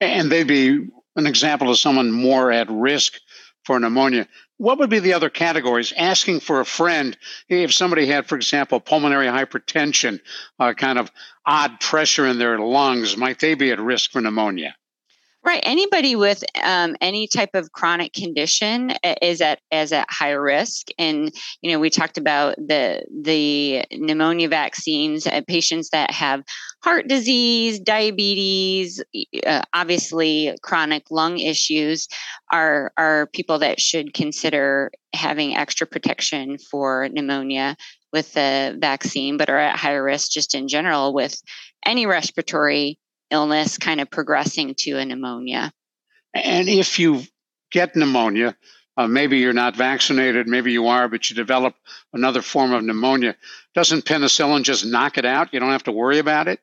And 0.00 0.32
they'd 0.32 0.48
be 0.48 0.88
an 1.16 1.26
example 1.26 1.70
of 1.70 1.78
someone 1.78 2.10
more 2.10 2.50
at 2.50 2.70
risk 2.70 3.14
for 3.64 3.78
pneumonia 3.78 4.26
what 4.62 4.78
would 4.78 4.90
be 4.90 5.00
the 5.00 5.14
other 5.14 5.28
categories? 5.28 5.92
Asking 5.96 6.38
for 6.38 6.60
a 6.60 6.64
friend, 6.64 7.18
if 7.48 7.74
somebody 7.74 8.06
had, 8.06 8.28
for 8.28 8.36
example, 8.36 8.78
pulmonary 8.78 9.26
hypertension, 9.26 10.20
uh, 10.60 10.72
kind 10.74 11.00
of 11.00 11.10
odd 11.44 11.80
pressure 11.80 12.28
in 12.28 12.38
their 12.38 12.60
lungs, 12.60 13.16
might 13.16 13.40
they 13.40 13.54
be 13.54 13.72
at 13.72 13.80
risk 13.80 14.12
for 14.12 14.20
pneumonia? 14.20 14.76
Right. 15.44 15.62
Anybody 15.64 16.14
with 16.14 16.44
um, 16.62 16.94
any 17.00 17.26
type 17.26 17.50
of 17.54 17.72
chronic 17.72 18.12
condition 18.12 18.92
is 19.20 19.40
at 19.40 19.58
as 19.72 19.92
at 19.92 20.06
high 20.08 20.30
risk. 20.30 20.88
And 21.00 21.34
you 21.62 21.72
know, 21.72 21.80
we 21.80 21.90
talked 21.90 22.16
about 22.16 22.54
the 22.56 23.04
the 23.10 23.84
pneumonia 23.90 24.48
vaccines. 24.48 25.26
Uh, 25.26 25.40
patients 25.48 25.90
that 25.90 26.12
have 26.12 26.44
heart 26.84 27.08
disease, 27.08 27.80
diabetes, 27.80 29.02
uh, 29.44 29.62
obviously 29.74 30.56
chronic 30.62 31.10
lung 31.10 31.40
issues, 31.40 32.06
are 32.52 32.92
are 32.96 33.26
people 33.32 33.58
that 33.58 33.80
should 33.80 34.14
consider 34.14 34.92
having 35.12 35.56
extra 35.56 35.88
protection 35.88 36.56
for 36.56 37.08
pneumonia 37.08 37.76
with 38.12 38.32
the 38.34 38.76
vaccine, 38.80 39.38
but 39.38 39.50
are 39.50 39.58
at 39.58 39.76
higher 39.76 40.04
risk 40.04 40.30
just 40.30 40.54
in 40.54 40.68
general 40.68 41.12
with 41.12 41.42
any 41.84 42.06
respiratory 42.06 42.96
illness 43.32 43.78
kind 43.78 44.00
of 44.00 44.10
progressing 44.10 44.74
to 44.76 44.98
a 44.98 45.04
pneumonia. 45.04 45.72
And 46.34 46.68
if 46.68 46.98
you 46.98 47.22
get 47.70 47.96
pneumonia, 47.96 48.56
uh, 48.96 49.06
maybe 49.06 49.38
you're 49.38 49.52
not 49.52 49.74
vaccinated, 49.74 50.46
maybe 50.46 50.72
you 50.72 50.86
are, 50.88 51.08
but 51.08 51.28
you 51.30 51.36
develop 51.36 51.74
another 52.12 52.42
form 52.42 52.72
of 52.72 52.84
pneumonia. 52.84 53.36
Doesn't 53.74 54.04
penicillin 54.04 54.62
just 54.62 54.84
knock 54.84 55.18
it 55.18 55.24
out? 55.24 55.52
You 55.52 55.60
don't 55.60 55.70
have 55.70 55.84
to 55.84 55.92
worry 55.92 56.18
about 56.18 56.48
it. 56.48 56.60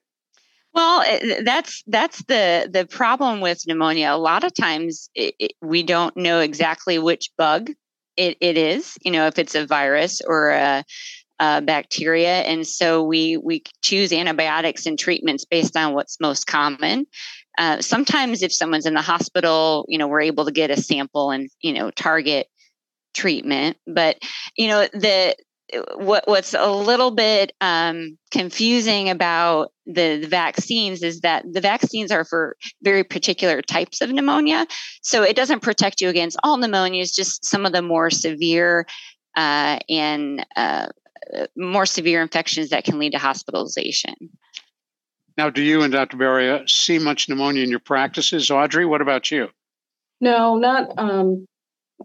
Well, 0.71 1.03
that's 1.43 1.83
that's 1.87 2.23
the 2.25 2.69
the 2.71 2.85
problem 2.85 3.41
with 3.41 3.65
pneumonia. 3.65 4.13
A 4.13 4.17
lot 4.17 4.43
of 4.43 4.53
times 4.53 5.09
it, 5.15 5.33
it, 5.39 5.53
we 5.61 5.81
don't 5.81 6.15
know 6.15 6.41
exactly 6.41 6.99
which 6.99 7.31
bug 7.37 7.71
it, 8.15 8.37
it 8.39 8.57
is. 8.57 8.97
You 9.03 9.11
know, 9.11 9.25
if 9.25 9.39
it's 9.39 9.55
a 9.55 9.65
virus 9.65 10.21
or 10.25 10.51
a 10.51 10.83
uh, 11.39 11.61
bacteria, 11.61 12.41
and 12.41 12.67
so 12.67 13.03
we 13.03 13.37
we 13.37 13.63
choose 13.81 14.11
antibiotics 14.11 14.85
and 14.85 14.99
treatments 14.99 15.45
based 15.45 15.77
on 15.77 15.93
what's 15.93 16.19
most 16.19 16.47
common. 16.47 17.05
Uh, 17.57 17.81
sometimes, 17.81 18.41
if 18.41 18.53
someone's 18.53 18.85
in 18.85 18.93
the 18.93 19.01
hospital, 19.01 19.85
you 19.87 19.97
know, 19.97 20.07
we're 20.07 20.21
able 20.21 20.45
to 20.45 20.51
get 20.51 20.71
a 20.71 20.81
sample 20.81 21.31
and 21.31 21.49
you 21.61 21.73
know 21.73 21.91
target 21.91 22.47
treatment. 23.13 23.77
But 23.87 24.17
you 24.57 24.67
know, 24.67 24.87
the 24.93 25.35
what 25.95 26.27
what's 26.27 26.53
a 26.53 26.71
little 26.71 27.11
bit 27.11 27.51
um, 27.61 28.17
confusing 28.31 29.09
about 29.09 29.71
the, 29.85 30.17
the, 30.17 30.27
vaccines 30.27 31.03
is 31.03 31.21
that 31.21 31.45
the 31.51 31.61
vaccines 31.61 32.11
are 32.11 32.25
for 32.25 32.55
very 32.81 33.03
particular 33.03 33.61
types 33.61 34.01
of 34.01 34.09
pneumonia, 34.09 34.65
so 35.01 35.23
it 35.23 35.35
doesn't 35.35 35.61
protect 35.61 36.01
you 36.01 36.09
against 36.09 36.37
all 36.43 36.57
pneumonias, 36.57 37.13
just 37.13 37.45
some 37.45 37.65
of 37.65 37.71
the 37.71 37.81
more 37.81 38.09
severe 38.09 38.85
uh, 39.35 39.79
and 39.89 40.45
uh, 40.55 40.87
more 41.55 41.85
severe 41.85 42.21
infections 42.21 42.69
that 42.69 42.83
can 42.83 42.99
lead 42.99 43.11
to 43.11 43.19
hospitalization. 43.19 44.13
Now, 45.37 45.49
do 45.49 45.61
you 45.61 45.83
and 45.83 45.93
Dr. 45.93 46.17
Baria 46.17 46.69
see 46.69 46.99
much 46.99 47.29
pneumonia 47.29 47.63
in 47.63 47.69
your 47.69 47.79
practices? 47.79 48.51
Audrey, 48.51 48.85
what 48.85 49.01
about 49.01 49.31
you? 49.31 49.47
No, 50.19 50.57
not 50.57 50.91
um, 50.97 51.47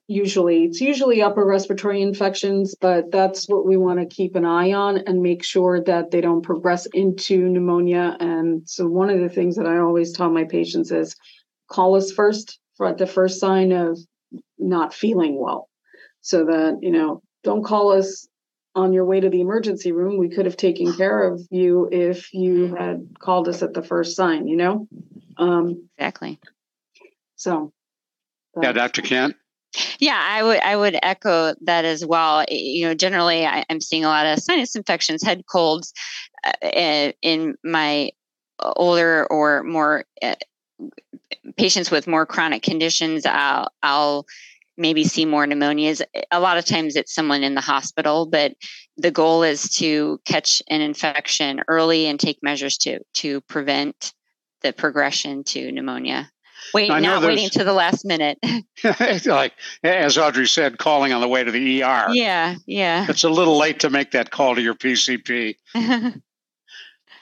usually 0.07 0.65
it's 0.65 0.81
usually 0.81 1.23
upper 1.23 1.45
respiratory 1.45 2.03
infections 2.03 2.75
but 2.81 3.11
that's 3.11 3.49
what 3.49 3.67
we 3.67 3.77
want 3.77 3.99
to 3.99 4.07
keep 4.07 4.35
an 4.35 4.45
eye 4.45 4.73
on 4.73 4.99
and 4.99 5.23
make 5.23 5.43
sure 5.45 5.81
that 5.81 6.11
they 6.11 6.21
don't 6.21 6.43
progress 6.43 6.87
into 6.93 7.49
pneumonia 7.49 8.17
and 8.21 8.69
so 8.69 8.87
one 8.87 9.09
of 9.09 9.21
the 9.21 9.29
things 9.29 9.57
that 9.57 9.67
i 9.67 9.79
always 9.79 10.13
tell 10.13 10.31
my 10.31 10.45
patients 10.45 10.91
is 10.91 11.17
call 11.71 11.95
us 11.95 12.11
first 12.13 12.59
for 12.77 12.93
the 12.93 13.07
first 13.07 13.41
sign 13.41 13.73
of 13.73 13.99
not 14.59 14.93
feeling 14.93 15.41
well 15.41 15.69
so 16.21 16.45
that 16.45 16.79
you 16.83 16.91
know 16.91 17.23
don't 17.43 17.65
call 17.65 17.93
us 17.93 18.27
on 18.75 18.93
your 18.93 19.05
way 19.05 19.21
to 19.21 19.31
the 19.31 19.41
emergency 19.41 19.93
room 19.93 20.19
we 20.19 20.29
could 20.29 20.47
have 20.47 20.57
taken 20.57 20.93
care 20.95 21.23
of 21.23 21.41
you 21.51 21.89
if 21.91 22.33
you 22.33 22.75
had 22.75 23.07
called 23.19 23.49
us 23.49 23.63
at 23.63 23.75
the 23.75 23.83
first 23.83 24.17
sign 24.17 24.47
you 24.47 24.57
know 24.57 24.89
um 25.39 25.89
exactly 25.99 26.39
so 27.37 27.73
yeah 28.61 28.73
dr 28.73 29.01
kent 29.03 29.37
yeah, 29.99 30.21
I 30.25 30.43
would 30.43 30.61
I 30.61 30.77
would 30.77 30.97
echo 31.03 31.55
that 31.63 31.85
as 31.85 32.07
well. 32.07 32.45
You 32.49 32.87
know, 32.87 32.95
generally 32.95 33.45
I, 33.45 33.65
am 33.69 33.81
seeing 33.81 34.05
a 34.05 34.09
lot 34.09 34.27
of 34.27 34.39
sinus 34.39 34.77
infections, 34.77 35.23
head 35.23 35.45
colds 35.47 35.93
uh, 36.45 37.13
in 37.23 37.57
my 37.65 38.11
older 38.63 39.27
or 39.31 39.63
more 39.63 40.05
uh, 40.23 40.37
patients 41.57 41.91
with 41.91 42.07
more 42.07 42.27
chronic 42.27 42.63
conditions. 42.63 43.27
I'll 43.27 43.69
I'll 43.83 44.27
maybe 44.77 45.05
see 45.05 45.25
more 45.25 45.47
pneumonias. 45.47 46.03
A 46.31 46.41
lot 46.41 46.59
of 46.59 46.65
times 46.65 46.97
it's 46.97 47.15
someone 47.15 47.43
in 47.43 47.55
the 47.55 47.61
hospital, 47.61 48.27
but 48.27 48.55
the 48.97 49.11
goal 49.11 49.43
is 49.43 49.69
to 49.77 50.21
catch 50.25 50.63
an 50.69 50.81
infection 50.81 51.63
early 51.69 52.07
and 52.07 52.19
take 52.19 52.43
measures 52.43 52.79
to 52.79 53.01
to 53.15 53.41
prevent 53.43 54.13
the 54.63 54.73
progression 54.73 55.45
to 55.45 55.71
pneumonia. 55.71 56.31
Wait, 56.73 56.89
not 56.89 57.23
waiting 57.23 57.51
to 57.51 57.65
the 57.65 57.73
last 57.73 58.05
minute. 58.05 58.39
like 59.27 59.53
as 59.83 60.17
Audrey 60.17 60.47
said, 60.47 60.79
calling 60.79 61.13
on 61.13 61.21
the 61.21 61.29
way 61.29 61.45
to 61.45 61.51
the 61.51 61.83
ER. 61.83 62.07
Yeah, 62.13 62.57
yeah. 62.67 63.07
It's 63.09 63.25
a 63.25 63.29
little 63.29 63.59
late 63.59 63.81
to 63.81 63.91
make 63.91 64.13
that 64.13 64.31
call 64.31 64.55
to 64.55 64.63
your 64.63 64.75
PCP. 64.75 65.57
the, 65.75 66.21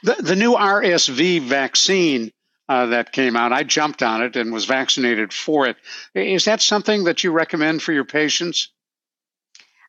the 0.02 0.36
new 0.36 0.54
RSV 0.54 1.42
vaccine 1.42 2.30
uh, 2.72 2.86
that 2.86 3.12
came 3.12 3.36
out, 3.36 3.52
I 3.52 3.64
jumped 3.64 4.02
on 4.02 4.22
it 4.22 4.34
and 4.34 4.50
was 4.50 4.64
vaccinated 4.64 5.30
for 5.30 5.66
it. 5.66 5.76
Is 6.14 6.46
that 6.46 6.62
something 6.62 7.04
that 7.04 7.22
you 7.22 7.30
recommend 7.30 7.82
for 7.82 7.92
your 7.92 8.06
patients? 8.06 8.72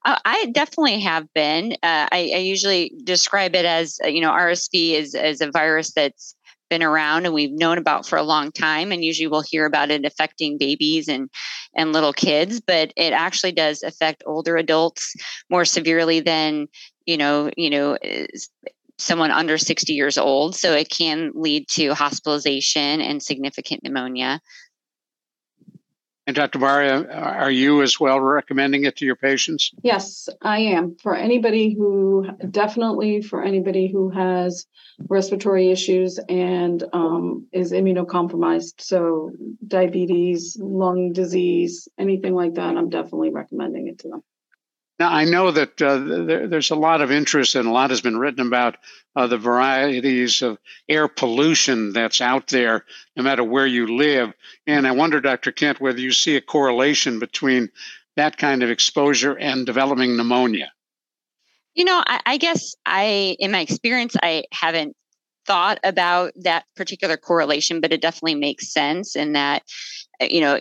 Uh, 0.03 0.19
I 0.25 0.47
definitely 0.51 0.99
have 0.99 1.33
been. 1.33 1.73
Uh, 1.81 2.07
I, 2.11 2.31
I, 2.35 2.39
usually 2.39 2.91
describe 3.05 3.55
it 3.55 3.63
as 3.63 3.99
you 4.03 4.19
know 4.19 4.31
RSV 4.31 4.95
is 4.95 5.15
as 5.15 5.39
a 5.39 5.49
virus 5.49 5.93
that's 5.93 6.35
been 6.69 6.83
around 6.83 7.25
and 7.25 7.33
we've 7.33 7.53
known 7.53 7.77
about 7.77 8.05
for 8.05 8.17
a 8.17 8.23
long 8.23 8.51
time 8.51 8.91
and 8.91 9.05
usually 9.05 9.27
we'll 9.27 9.45
hear 9.49 9.65
about 9.65 9.91
it 9.91 10.03
affecting 10.03 10.57
babies 10.57 11.07
and 11.07 11.29
and 11.75 11.93
little 11.93 12.13
kids 12.13 12.59
but 12.59 12.91
it 12.97 13.13
actually 13.13 13.51
does 13.51 13.83
affect 13.83 14.23
older 14.25 14.57
adults 14.57 15.13
more 15.51 15.65
severely 15.65 16.19
than 16.19 16.67
you 17.05 17.15
know 17.15 17.51
you 17.55 17.69
know 17.69 17.95
someone 18.97 19.31
under 19.31 19.57
60 19.57 19.93
years 19.93 20.17
old 20.17 20.55
so 20.55 20.73
it 20.73 20.89
can 20.89 21.31
lead 21.33 21.67
to 21.67 21.93
hospitalization 21.93 23.01
and 23.01 23.21
significant 23.21 23.83
pneumonia 23.83 24.39
and 26.25 26.35
Dr. 26.35 26.57
Baria, 26.57 27.05
are 27.13 27.51
you 27.51 27.81
as 27.81 27.99
well 27.99 28.19
recommending 28.19 28.85
it 28.85 28.95
to 28.97 29.05
your 29.05 29.17
patients? 29.17 29.71
Yes, 29.83 30.29
I 30.41 30.59
am. 30.59 30.95
For 31.01 31.15
anybody 31.15 31.73
who, 31.73 32.25
definitely 32.49 33.21
for 33.21 33.43
anybody 33.43 33.91
who 33.91 34.09
has 34.09 34.65
respiratory 35.09 35.69
issues 35.69 36.19
and 36.29 36.81
um, 36.93 37.47
is 37.51 37.73
immunocompromised, 37.73 38.79
so 38.79 39.31
diabetes, 39.67 40.57
lung 40.61 41.11
disease, 41.11 41.89
anything 41.97 42.35
like 42.35 42.53
that, 42.53 42.77
I'm 42.77 42.89
definitely 42.89 43.31
recommending 43.31 43.89
it 43.89 43.99
to 43.99 44.07
them. 44.07 44.23
Now, 45.03 45.11
I 45.11 45.25
know 45.25 45.51
that 45.51 45.81
uh, 45.81 45.97
there, 45.97 46.47
there's 46.47 46.71
a 46.71 46.77
lot 46.77 47.01
of 47.01 47.11
interest 47.11 47.55
and 47.55 47.67
a 47.67 47.71
lot 47.71 47.89
has 47.89 47.99
been 47.99 48.17
written 48.17 48.47
about 48.47 48.77
uh, 49.17 49.27
the 49.27 49.37
varieties 49.37 50.41
of 50.41 50.57
air 50.87 51.09
pollution 51.09 51.91
that's 51.91 52.21
out 52.21 52.47
there, 52.47 52.85
no 53.17 53.23
matter 53.23 53.43
where 53.43 53.67
you 53.67 53.97
live. 53.97 54.31
And 54.65 54.87
I 54.87 54.91
wonder, 54.91 55.19
Dr. 55.19 55.51
Kent, 55.51 55.81
whether 55.81 55.99
you 55.99 56.13
see 56.13 56.37
a 56.37 56.41
correlation 56.41 57.19
between 57.19 57.69
that 58.15 58.37
kind 58.37 58.63
of 58.63 58.69
exposure 58.69 59.37
and 59.37 59.65
developing 59.65 60.15
pneumonia. 60.15 60.71
You 61.73 61.83
know, 61.83 62.01
I, 62.07 62.21
I 62.25 62.37
guess 62.37 62.77
I, 62.85 63.35
in 63.39 63.51
my 63.51 63.59
experience, 63.59 64.15
I 64.23 64.45
haven't 64.53 64.95
thought 65.45 65.79
about 65.83 66.33
that 66.35 66.65
particular 66.75 67.17
correlation, 67.17 67.81
but 67.81 67.91
it 67.91 68.01
definitely 68.01 68.35
makes 68.35 68.71
sense 68.71 69.15
in 69.15 69.33
that 69.33 69.63
uh, 70.21 70.25
you 70.29 70.41
know 70.41 70.59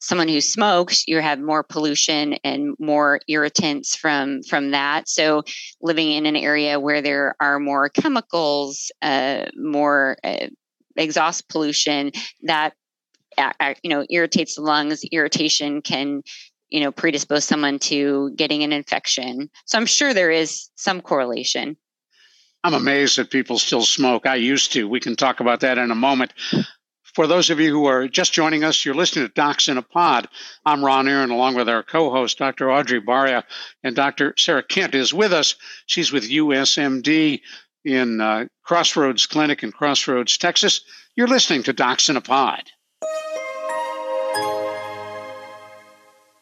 someone 0.00 0.28
who 0.28 0.40
smokes 0.40 1.04
you 1.06 1.20
have 1.20 1.40
more 1.40 1.62
pollution 1.62 2.34
and 2.44 2.74
more 2.78 3.20
irritants 3.28 3.96
from 3.96 4.42
from 4.48 4.70
that. 4.72 5.08
So 5.08 5.42
living 5.80 6.12
in 6.12 6.26
an 6.26 6.36
area 6.36 6.78
where 6.78 7.02
there 7.02 7.34
are 7.40 7.58
more 7.58 7.88
chemicals 7.88 8.90
uh, 9.02 9.46
more 9.56 10.16
uh, 10.22 10.48
exhaust 10.96 11.48
pollution 11.48 12.12
that 12.42 12.74
uh, 13.38 13.74
you 13.82 13.90
know 13.90 14.04
irritates 14.10 14.56
the 14.56 14.62
lungs. 14.62 15.02
Irritation 15.12 15.82
can 15.82 16.22
you 16.70 16.80
know 16.80 16.92
predispose 16.92 17.44
someone 17.44 17.78
to 17.78 18.30
getting 18.36 18.62
an 18.62 18.72
infection. 18.72 19.48
So 19.66 19.78
i'm 19.78 19.86
sure 19.86 20.12
there 20.12 20.30
is 20.30 20.68
some 20.76 21.00
correlation 21.00 21.76
I'm 22.64 22.74
amazed 22.74 23.18
that 23.18 23.30
people 23.30 23.58
still 23.58 23.82
smoke. 23.82 24.26
I 24.26 24.34
used 24.36 24.72
to. 24.72 24.88
We 24.88 25.00
can 25.00 25.16
talk 25.16 25.40
about 25.40 25.60
that 25.60 25.78
in 25.78 25.90
a 25.90 25.96
moment. 25.96 26.32
For 27.14 27.26
those 27.26 27.50
of 27.50 27.60
you 27.60 27.70
who 27.70 27.86
are 27.86 28.08
just 28.08 28.32
joining 28.32 28.64
us, 28.64 28.84
you're 28.84 28.94
listening 28.94 29.26
to 29.26 29.32
Docs 29.32 29.68
in 29.68 29.78
a 29.78 29.82
Pod. 29.82 30.28
I'm 30.64 30.84
Ron 30.84 31.08
Aaron, 31.08 31.30
along 31.30 31.54
with 31.54 31.68
our 31.68 31.82
co 31.82 32.10
host, 32.10 32.38
Dr. 32.38 32.70
Audrey 32.70 33.00
Baria, 33.00 33.44
and 33.82 33.96
Dr. 33.96 34.34
Sarah 34.36 34.62
Kent 34.62 34.94
is 34.94 35.14
with 35.14 35.32
us. 35.32 35.54
She's 35.86 36.12
with 36.12 36.30
USMD 36.30 37.40
in 37.84 38.20
uh, 38.20 38.46
Crossroads 38.62 39.26
Clinic 39.26 39.62
in 39.62 39.72
Crossroads, 39.72 40.36
Texas. 40.36 40.82
You're 41.16 41.28
listening 41.28 41.64
to 41.64 41.72
Docs 41.72 42.08
in 42.08 42.16
a 42.16 42.20
Pod. 42.20 42.64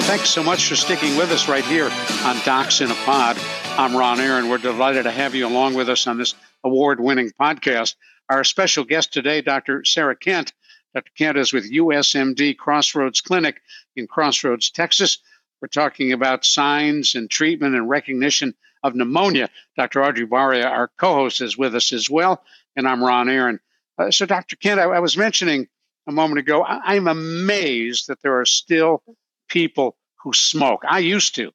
Well, 0.00 0.08
thanks 0.08 0.30
so 0.30 0.42
much 0.42 0.66
for 0.66 0.76
sticking 0.76 1.14
with 1.18 1.30
us 1.30 1.46
right 1.46 1.62
here 1.62 1.90
on 2.24 2.40
Docs 2.46 2.80
in 2.80 2.90
a 2.90 2.94
Pod. 3.04 3.36
I'm 3.76 3.94
Ron 3.94 4.18
Aaron. 4.18 4.48
We're 4.48 4.56
delighted 4.56 5.04
to 5.04 5.10
have 5.10 5.34
you 5.34 5.46
along 5.46 5.74
with 5.74 5.90
us 5.90 6.06
on 6.06 6.16
this 6.16 6.34
award 6.64 7.00
winning 7.00 7.32
podcast. 7.38 7.96
Our 8.30 8.42
special 8.42 8.84
guest 8.84 9.12
today, 9.12 9.42
Dr. 9.42 9.84
Sarah 9.84 10.16
Kent. 10.16 10.54
Dr. 10.94 11.12
Kent 11.18 11.36
is 11.36 11.52
with 11.52 11.70
USMD 11.70 12.56
Crossroads 12.56 13.20
Clinic 13.20 13.60
in 13.94 14.06
Crossroads, 14.06 14.70
Texas. 14.70 15.18
We're 15.60 15.68
talking 15.68 16.14
about 16.14 16.46
signs 16.46 17.14
and 17.14 17.28
treatment 17.28 17.74
and 17.74 17.86
recognition 17.86 18.54
of 18.82 18.94
pneumonia. 18.94 19.50
Dr. 19.76 20.02
Audrey 20.02 20.26
Baria, 20.26 20.64
our 20.64 20.88
co 20.96 21.14
host, 21.14 21.42
is 21.42 21.58
with 21.58 21.74
us 21.74 21.92
as 21.92 22.08
well. 22.08 22.42
And 22.74 22.88
I'm 22.88 23.04
Ron 23.04 23.28
Aaron. 23.28 23.60
Uh, 23.98 24.10
so, 24.10 24.24
Dr. 24.24 24.56
Kent, 24.56 24.80
I, 24.80 24.84
I, 24.84 25.00
was 25.00 25.18
mentioning 25.18 25.68
a 26.06 26.12
moment 26.12 26.38
ago, 26.38 26.62
I, 26.62 26.94
I'm 26.94 27.06
amazed 27.06 28.08
that 28.08 28.22
there 28.22 28.40
are 28.40 28.46
still 28.46 29.02
people 29.50 29.96
who 30.22 30.32
smoke. 30.32 30.82
I 30.88 31.00
used 31.00 31.34
to. 31.34 31.50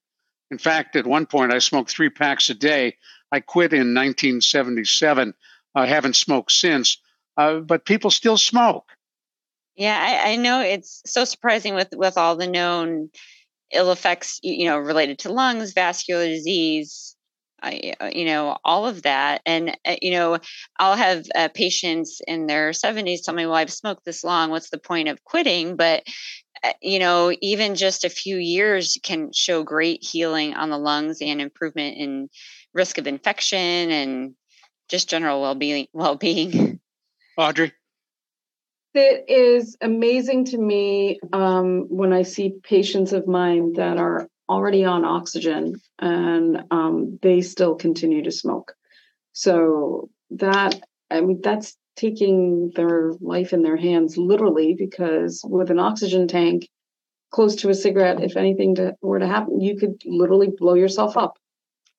In 0.52 0.60
fact, 0.60 0.96
at 0.96 1.08
one 1.08 1.26
point, 1.26 1.52
I 1.52 1.60
smoked 1.60 1.90
three 1.90 2.10
packs 2.10 2.50
a 2.50 2.54
day. 2.54 2.98
I 3.32 3.40
quit 3.40 3.74
in 3.74 3.96
1977. 3.96 5.34
I 5.74 5.86
haven't 5.88 6.16
smoked 6.16 6.52
since, 6.52 7.00
uh, 7.36 7.56
but 7.56 7.86
people 7.86 8.12
still 8.12 8.38
smoke. 8.38 8.86
Yeah, 9.76 9.98
I, 10.00 10.32
I, 10.32 10.36
know 10.38 10.62
it's 10.62 11.02
so 11.06 11.26
surprising 11.26 11.76
with 11.76 11.90
with 11.94 12.18
all 12.18 12.38
the 12.38 12.48
known 12.48 13.10
ill 13.74 13.92
effects, 13.92 14.40
you 14.42 14.68
know, 14.68 14.78
related 14.78 15.20
to 15.20 15.34
lungs, 15.34 15.74
vascular 15.74 16.26
disease, 16.26 17.16
uh, 17.62 18.10
you 18.12 18.26
know, 18.26 18.58
all 18.64 18.86
of 18.86 19.04
that. 19.04 19.42
And, 19.46 19.78
uh, 19.86 19.96
you 20.02 20.12
know, 20.12 20.38
I'll 20.78 20.96
have 20.96 21.26
uh, 21.34 21.50
patients 21.54 22.22
in 22.28 22.48
their 22.48 22.72
70s 22.72 23.24
tell 23.24 23.34
me, 23.34 23.46
well, 23.46 23.56
I've 23.56 23.72
smoked 23.72 24.06
this 24.06 24.24
long. 24.24 24.50
What's 24.50 24.70
the 24.70 24.78
point 24.78 25.08
of 25.08 25.24
quitting? 25.24 25.76
But 25.76 26.04
you 26.82 27.00
know, 27.00 27.36
even 27.42 27.76
just 27.76 28.04
a 28.04 28.10
few 28.10 28.38
years 28.38 28.98
can 29.04 29.32
show 29.34 29.64
great 29.64 30.04
healing 30.04 30.54
on 30.54 30.70
the 30.70 30.78
lungs 30.78 31.22
and 31.22 31.42
improvement 31.42 31.98
in 31.98 32.30
risk 32.74 32.98
of 32.98 33.08
infection 33.08 33.58
and 33.60 34.36
just 34.90 35.10
general 35.10 35.42
well-being 35.42 35.88
well-being. 35.94 36.80
Audrey? 37.38 37.74
It 38.94 39.26
is 39.28 39.76
amazing 39.82 40.46
to 40.46 40.58
me 40.58 41.20
um, 41.34 41.88
when 41.90 42.14
i 42.14 42.22
see 42.22 42.54
patients 42.64 43.12
of 43.12 43.28
mine 43.28 43.74
that 43.74 43.98
are 43.98 44.30
already 44.48 44.86
on 44.86 45.04
oxygen 45.04 45.82
and 46.00 46.64
um, 46.72 47.20
they 47.22 47.42
still 47.42 47.76
continue 47.76 48.24
to 48.24 48.32
smoke. 48.32 48.74
So 49.34 50.10
that 50.32 50.80
i 51.12 51.22
mean 51.22 51.42
that's 51.44 51.76
taking 51.96 52.72
their 52.76 53.14
life 53.22 53.54
in 53.54 53.64
their 53.64 53.78
hands 53.78 54.18
literally 54.18 54.76
because 54.78 55.42
with 55.48 55.70
an 55.70 55.80
oxygen 55.80 56.28
tank 56.28 56.70
close 57.32 57.56
to 57.56 57.70
a 57.70 57.74
cigarette 57.74 58.22
if 58.22 58.38
anything 58.38 58.76
to, 58.76 58.96
were 59.02 59.20
to 59.20 59.28
happen 59.28 59.62
you 59.62 59.78
could 59.78 60.02
literally 60.06 60.50
blow 60.56 60.74
yourself 60.74 61.18
up. 61.18 61.38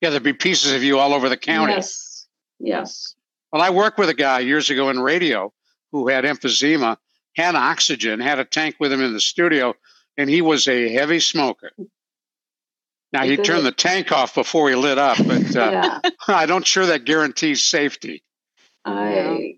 Yeah 0.01 0.11
there'd 0.11 0.23
be 0.23 0.33
pieces 0.33 0.73
of 0.73 0.83
you 0.83 0.99
all 0.99 1.15
over 1.15 1.29
the 1.29 1.37
county. 1.37 1.73
Yes. 1.73 2.27
Yes. 2.59 3.15
Well 3.53 3.63
i 3.63 3.71
worked 3.71 3.99
with 3.99 4.09
a 4.09 4.15
guy 4.15 4.41
years 4.41 4.71
ago 4.71 4.91
in 4.91 5.01
radio 5.01 5.53
who 5.93 6.09
had 6.09 6.25
emphysema 6.25 6.99
had 7.35 7.55
oxygen 7.55 8.21
had 8.21 8.39
a 8.39 8.45
tank 8.45 8.77
with 8.79 8.93
him 8.93 9.01
in 9.01 9.13
the 9.13 9.21
studio 9.21 9.75
and 10.17 10.29
he 10.29 10.43
was 10.43 10.69
a 10.69 10.89
heavy 10.89 11.21
smoker. 11.21 11.71
Now 13.13 13.25
he 13.25 13.37
turned 13.37 13.65
the 13.65 13.73
tank 13.73 14.13
off 14.13 14.35
before 14.35 14.69
he 14.69 14.75
lit 14.75 14.99
up 14.99 15.17
but 15.19 15.57
uh, 15.57 15.71
yeah. 16.05 16.11
i 16.29 16.45
don't 16.45 16.67
sure 16.67 16.87
that 16.87 17.07
guarantees 17.07 17.63
safety. 17.63 18.23
I 18.85 19.57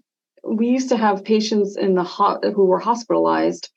we 0.49 0.69
used 0.69 0.91
to 0.91 0.97
have 0.97 1.25
patients 1.25 1.77
in 1.77 1.95
the 1.95 2.03
ho- 2.03 2.41
who 2.43 2.67
were 2.67 2.79
hospitalized 2.79 3.71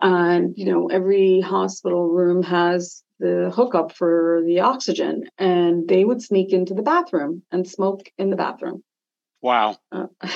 and 0.00 0.54
you 0.56 0.66
know 0.66 0.88
every 0.88 1.40
hospital 1.40 2.08
room 2.08 2.42
has 2.42 3.02
the 3.18 3.52
hookup 3.54 3.92
for 3.92 4.42
the 4.46 4.60
oxygen 4.60 5.24
and 5.38 5.88
they 5.88 6.04
would 6.04 6.20
sneak 6.20 6.52
into 6.52 6.74
the 6.74 6.82
bathroom 6.82 7.42
and 7.52 7.68
smoke 7.68 8.10
in 8.18 8.30
the 8.30 8.36
bathroom. 8.36 8.82
Wow. 9.40 9.76
Uh, 9.92 10.06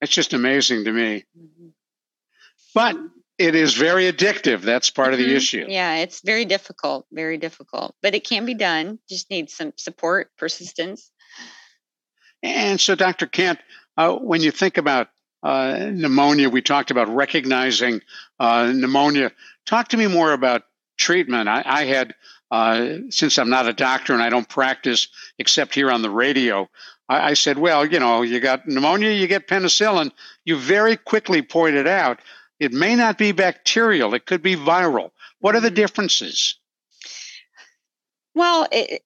it's 0.00 0.12
just 0.12 0.32
amazing 0.32 0.84
to 0.84 0.92
me. 0.92 1.24
Mm-hmm. 1.36 1.68
but 2.74 2.96
it 3.38 3.56
is 3.56 3.74
very 3.74 4.12
addictive. 4.12 4.60
That's 4.60 4.90
part 4.90 5.12
of 5.12 5.18
the 5.18 5.26
mm-hmm. 5.26 5.36
issue. 5.36 5.66
Yeah 5.68 5.96
it's 5.96 6.20
very 6.20 6.44
difficult 6.44 7.06
very 7.12 7.38
difficult. 7.38 7.94
But 8.02 8.14
it 8.14 8.24
can 8.24 8.46
be 8.46 8.54
done. 8.54 8.98
Just 9.08 9.30
needs 9.30 9.54
some 9.54 9.72
support 9.76 10.30
persistence. 10.38 11.10
And 12.44 12.80
so 12.80 12.94
dr 12.94 13.26
kent 13.26 13.58
uh, 13.96 14.14
when 14.14 14.40
you 14.40 14.50
think 14.50 14.78
about 14.78 15.08
uh, 15.42 15.90
pneumonia, 15.92 16.48
we 16.48 16.62
talked 16.62 16.90
about 16.90 17.08
recognizing 17.08 18.00
uh, 18.38 18.72
pneumonia. 18.74 19.32
Talk 19.66 19.88
to 19.88 19.96
me 19.96 20.06
more 20.06 20.32
about 20.32 20.62
treatment. 20.96 21.48
I, 21.48 21.62
I 21.64 21.84
had, 21.84 22.14
uh, 22.50 22.98
since 23.10 23.38
I'm 23.38 23.50
not 23.50 23.68
a 23.68 23.72
doctor 23.72 24.12
and 24.12 24.22
I 24.22 24.30
don't 24.30 24.48
practice 24.48 25.08
except 25.38 25.74
here 25.74 25.90
on 25.90 26.02
the 26.02 26.10
radio, 26.10 26.68
I, 27.08 27.30
I 27.30 27.34
said, 27.34 27.58
well, 27.58 27.84
you 27.84 27.98
know, 27.98 28.22
you 28.22 28.40
got 28.40 28.68
pneumonia, 28.68 29.10
you 29.10 29.26
get 29.26 29.48
penicillin. 29.48 30.12
You 30.44 30.56
very 30.56 30.96
quickly 30.96 31.42
pointed 31.42 31.86
out 31.86 32.20
it 32.60 32.72
may 32.72 32.94
not 32.94 33.18
be 33.18 33.32
bacterial, 33.32 34.14
it 34.14 34.24
could 34.26 34.42
be 34.42 34.54
viral. 34.54 35.10
What 35.40 35.56
are 35.56 35.60
the 35.60 35.70
differences? 35.70 36.56
Well, 38.34 38.68
it, 38.70 39.02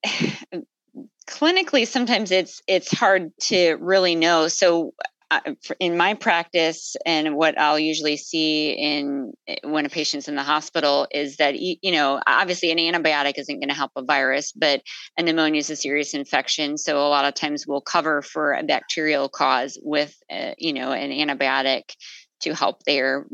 clinically 1.27 1.87
sometimes 1.87 2.31
it's 2.31 2.63
it's 2.67 2.97
hard 2.97 3.33
to 3.41 3.75
really 3.81 4.15
know. 4.15 4.49
So 4.49 4.95
uh, 5.31 5.41
in 5.81 5.97
my 5.97 6.15
practice 6.15 6.95
and 7.05 7.35
what 7.35 7.59
i'll 7.59 7.81
usually 7.81 8.17
see 8.17 8.71
in 8.71 9.33
eh, 9.49 9.57
when 9.65 9.85
a 9.85 9.89
patient's 9.89 10.29
in 10.29 10.37
the 10.37 10.43
hospital 10.45 11.09
is 11.11 11.39
that 11.39 11.59
you 11.59 11.91
know 11.91 12.21
obviously 12.29 12.71
an 12.71 12.79
antibiotic 12.79 13.33
isn't 13.37 13.59
going 13.59 13.69
to 13.69 13.75
help 13.75 13.91
a 13.97 14.05
virus 14.05 14.53
but 14.53 14.83
a 15.19 15.23
pneumonia 15.25 15.59
is 15.59 15.71
a 15.71 15.77
serious 15.77 16.15
infection. 16.15 16.79
So 16.79 16.99
a 16.99 17.09
lot 17.09 17.25
of 17.25 17.35
times 17.35 17.67
we'll 17.67 17.81
cover 17.81 18.23
for 18.23 18.53
a 18.55 18.63
bacterial 18.63 19.29
cause 19.29 19.79
with 19.83 20.15
uh, 20.31 20.53
you 20.59 20.73
know 20.73 20.93
an 20.93 21.11
antibiotic 21.11 21.95
to 22.41 22.55
help 22.55 22.83
there. 22.85 23.27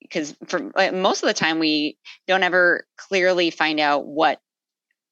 Because 0.00 0.34
for 0.46 0.70
most 0.92 1.22
of 1.22 1.26
the 1.26 1.34
time 1.34 1.58
we 1.58 1.98
don't 2.26 2.42
ever 2.42 2.86
clearly 2.96 3.50
find 3.50 3.78
out 3.78 4.06
what 4.06 4.40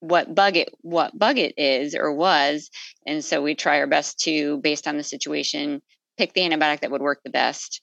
what 0.00 0.34
bug 0.34 0.56
it 0.56 0.68
what 0.82 1.18
bug 1.18 1.38
it 1.38 1.54
is 1.56 1.94
or 1.94 2.12
was 2.12 2.70
and 3.06 3.24
so 3.24 3.42
we 3.42 3.54
try 3.54 3.78
our 3.78 3.86
best 3.86 4.18
to 4.20 4.58
based 4.58 4.86
on 4.86 4.96
the 4.96 5.02
situation 5.02 5.80
pick 6.16 6.32
the 6.32 6.42
antibiotic 6.42 6.80
that 6.80 6.90
would 6.90 7.02
work 7.02 7.20
the 7.24 7.30
best. 7.30 7.82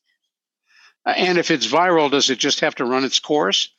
Uh, 1.05 1.13
and 1.17 1.37
if 1.37 1.51
it's 1.51 1.67
viral 1.67 2.09
does 2.09 2.29
it 2.29 2.39
just 2.39 2.61
have 2.61 2.75
to 2.75 2.85
run 2.85 3.03
its 3.03 3.19
course? 3.19 3.69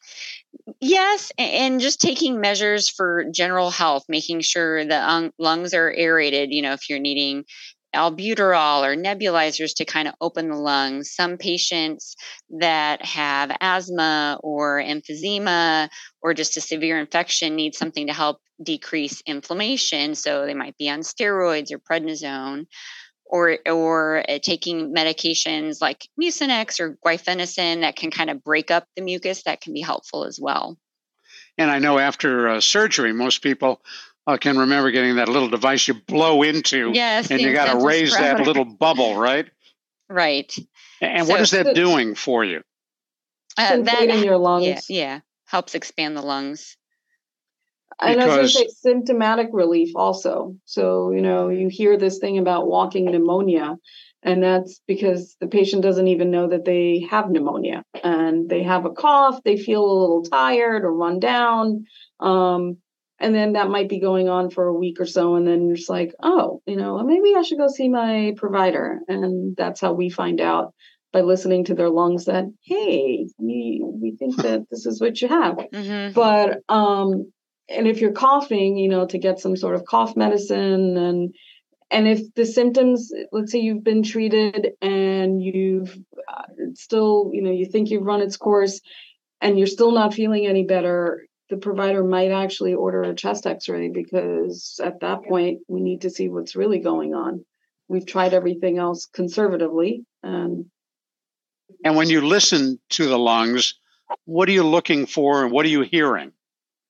Yes 0.80 1.32
and 1.38 1.80
just 1.80 2.00
taking 2.00 2.40
measures 2.40 2.88
for 2.88 3.24
general 3.32 3.70
health 3.70 4.04
making 4.08 4.40
sure 4.40 4.84
the 4.84 5.32
lungs 5.38 5.74
are 5.74 5.92
aerated 5.92 6.52
you 6.52 6.62
know 6.62 6.72
if 6.72 6.88
you're 6.88 6.98
needing 6.98 7.44
albuterol 7.94 8.82
or 8.82 8.96
nebulizers 8.96 9.74
to 9.76 9.84
kind 9.84 10.08
of 10.08 10.14
open 10.20 10.50
the 10.50 10.56
lungs. 10.56 11.10
Some 11.10 11.38
patients 11.38 12.16
that 12.58 13.04
have 13.04 13.56
asthma 13.60 14.38
or 14.42 14.82
emphysema 14.82 15.88
or 16.20 16.34
just 16.34 16.56
a 16.56 16.60
severe 16.60 16.98
infection 16.98 17.56
need 17.56 17.74
something 17.74 18.08
to 18.08 18.12
help 18.12 18.40
decrease 18.62 19.22
inflammation. 19.26 20.14
So 20.14 20.44
they 20.44 20.54
might 20.54 20.76
be 20.76 20.90
on 20.90 21.00
steroids 21.00 21.72
or 21.72 21.78
prednisone. 21.78 22.66
Or, 23.26 23.58
or 23.66 24.22
uh, 24.28 24.38
taking 24.40 24.94
medications 24.94 25.80
like 25.80 26.06
Mucinex 26.20 26.78
or 26.78 26.98
guaifenesin 27.04 27.80
that 27.80 27.96
can 27.96 28.10
kind 28.12 28.30
of 28.30 28.44
break 28.44 28.70
up 28.70 28.86
the 28.94 29.02
mucus, 29.02 29.42
that 29.44 29.60
can 29.60 29.72
be 29.72 29.80
helpful 29.80 30.24
as 30.24 30.38
well. 30.40 30.78
And 31.56 31.70
I 31.70 31.78
know 31.78 31.98
after 31.98 32.48
uh, 32.48 32.60
surgery, 32.60 33.12
most 33.12 33.42
people 33.42 33.80
I 34.26 34.38
can 34.38 34.58
remember 34.58 34.90
getting 34.90 35.16
that 35.16 35.28
little 35.28 35.48
device 35.48 35.86
you 35.86 35.94
blow 35.94 36.42
into. 36.42 36.92
Yes. 36.94 37.30
And 37.30 37.40
you 37.40 37.52
got 37.52 37.78
to 37.78 37.84
raise 37.84 38.16
that 38.16 38.40
little 38.40 38.64
bubble, 38.64 39.16
right? 39.16 39.46
Right. 40.08 40.54
And 41.00 41.26
so, 41.26 41.32
what 41.32 41.40
is 41.40 41.50
that 41.50 41.74
doing 41.74 42.14
for 42.14 42.44
you? 42.44 42.62
Uh, 43.56 43.82
that 43.82 44.08
in 44.08 44.24
your 44.24 44.36
lungs. 44.36 44.66
Yeah, 44.66 44.80
yeah, 44.88 45.20
helps 45.46 45.74
expand 45.74 46.16
the 46.16 46.22
lungs. 46.22 46.76
And 48.00 48.16
because, 48.16 48.30
I 48.30 48.40
was 48.40 48.54
going 48.54 48.66
to 48.66 48.72
say 48.72 48.90
symptomatic 48.90 49.48
relief 49.52 49.90
also. 49.94 50.56
So, 50.64 51.12
you 51.12 51.22
know, 51.22 51.48
you 51.48 51.68
hear 51.68 51.96
this 51.96 52.18
thing 52.18 52.38
about 52.38 52.66
walking 52.66 53.04
pneumonia, 53.04 53.76
and 54.22 54.42
that's 54.42 54.80
because 54.88 55.36
the 55.40 55.46
patient 55.46 55.82
doesn't 55.82 56.08
even 56.08 56.30
know 56.30 56.48
that 56.48 56.64
they 56.64 57.06
have 57.10 57.30
pneumonia 57.30 57.84
and 58.02 58.48
they 58.48 58.62
have 58.62 58.84
a 58.86 58.90
cough, 58.90 59.42
they 59.44 59.56
feel 59.56 59.84
a 59.84 60.00
little 60.00 60.22
tired 60.22 60.84
or 60.84 60.92
run 60.92 61.20
down. 61.20 61.84
Um, 62.18 62.78
and 63.24 63.34
then 63.34 63.54
that 63.54 63.70
might 63.70 63.88
be 63.88 63.98
going 63.98 64.28
on 64.28 64.50
for 64.50 64.66
a 64.66 64.74
week 64.74 65.00
or 65.00 65.06
so 65.06 65.34
and 65.34 65.46
then 65.46 65.66
you're 65.66 65.76
just 65.76 65.88
like 65.88 66.12
oh 66.22 66.60
you 66.66 66.76
know 66.76 67.02
maybe 67.02 67.34
i 67.34 67.42
should 67.42 67.58
go 67.58 67.68
see 67.68 67.88
my 67.88 68.34
provider 68.36 69.00
and 69.08 69.56
that's 69.56 69.80
how 69.80 69.94
we 69.94 70.10
find 70.10 70.40
out 70.40 70.74
by 71.10 71.22
listening 71.22 71.64
to 71.64 71.74
their 71.74 71.88
lungs 71.88 72.26
that 72.26 72.44
hey 72.62 73.26
we, 73.38 73.82
we 73.82 74.14
think 74.18 74.36
that 74.36 74.64
this 74.70 74.84
is 74.84 75.00
what 75.00 75.20
you 75.22 75.28
have 75.28 75.56
mm-hmm. 75.56 76.12
but 76.12 76.58
um 76.68 77.32
and 77.68 77.88
if 77.88 78.00
you're 78.00 78.12
coughing 78.12 78.76
you 78.76 78.90
know 78.90 79.06
to 79.06 79.18
get 79.18 79.40
some 79.40 79.56
sort 79.56 79.74
of 79.74 79.86
cough 79.86 80.14
medicine 80.16 80.96
and 80.98 81.34
and 81.90 82.06
if 82.06 82.20
the 82.34 82.44
symptoms 82.44 83.10
let's 83.32 83.52
say 83.52 83.60
you've 83.60 83.84
been 83.84 84.02
treated 84.02 84.72
and 84.82 85.42
you've 85.42 85.96
uh, 86.28 86.42
still 86.74 87.30
you 87.32 87.40
know 87.40 87.50
you 87.50 87.64
think 87.64 87.88
you've 87.88 88.02
run 88.02 88.20
its 88.20 88.36
course 88.36 88.82
and 89.40 89.56
you're 89.58 89.66
still 89.66 89.92
not 89.92 90.12
feeling 90.12 90.46
any 90.46 90.64
better 90.64 91.22
the 91.50 91.56
provider 91.56 92.02
might 92.02 92.30
actually 92.30 92.74
order 92.74 93.02
a 93.02 93.14
chest 93.14 93.46
x-ray 93.46 93.88
because 93.88 94.80
at 94.82 95.00
that 95.00 95.24
point 95.24 95.60
we 95.68 95.80
need 95.80 96.02
to 96.02 96.10
see 96.10 96.28
what's 96.28 96.56
really 96.56 96.78
going 96.78 97.14
on. 97.14 97.44
We've 97.88 98.06
tried 98.06 98.32
everything 98.32 98.78
else 98.78 99.06
conservatively 99.06 100.04
and 100.22 100.66
and 101.84 101.96
when 101.96 102.08
you 102.08 102.20
listen 102.20 102.78
to 102.90 103.06
the 103.06 103.18
lungs 103.18 103.74
what 104.24 104.48
are 104.48 104.52
you 104.52 104.62
looking 104.62 105.06
for 105.06 105.42
and 105.42 105.52
what 105.52 105.66
are 105.66 105.70
you 105.70 105.82
hearing? 105.82 106.32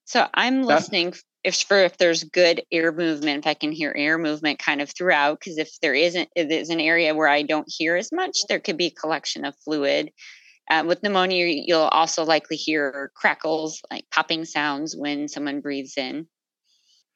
So 0.04 0.26
i'm 0.34 0.62
listening 0.62 1.14
if 1.44 1.56
for 1.62 1.78
if 1.78 1.96
there's 1.98 2.24
good 2.24 2.62
air 2.72 2.90
movement 2.90 3.44
if 3.44 3.46
i 3.46 3.54
can 3.54 3.72
hear 3.72 3.94
air 3.96 4.18
movement 4.18 4.58
kind 4.58 4.80
of 4.80 4.90
throughout 4.90 5.38
because 5.38 5.58
if 5.58 5.78
there 5.80 5.94
isn't 5.94 6.28
if 6.34 6.48
there's 6.48 6.70
an 6.70 6.80
area 6.80 7.14
where 7.14 7.28
i 7.28 7.42
don't 7.42 7.68
hear 7.68 7.96
as 7.96 8.10
much 8.10 8.38
there 8.48 8.58
could 8.58 8.76
be 8.76 8.86
a 8.86 8.90
collection 8.90 9.44
of 9.44 9.54
fluid 9.64 10.10
uh, 10.70 10.84
with 10.86 11.02
pneumonia, 11.02 11.46
you'll 11.46 11.80
also 11.82 12.24
likely 12.24 12.56
hear 12.56 13.12
crackles, 13.14 13.82
like 13.90 14.08
popping 14.10 14.44
sounds 14.44 14.96
when 14.96 15.28
someone 15.28 15.60
breathes 15.60 15.96
in. 15.96 16.26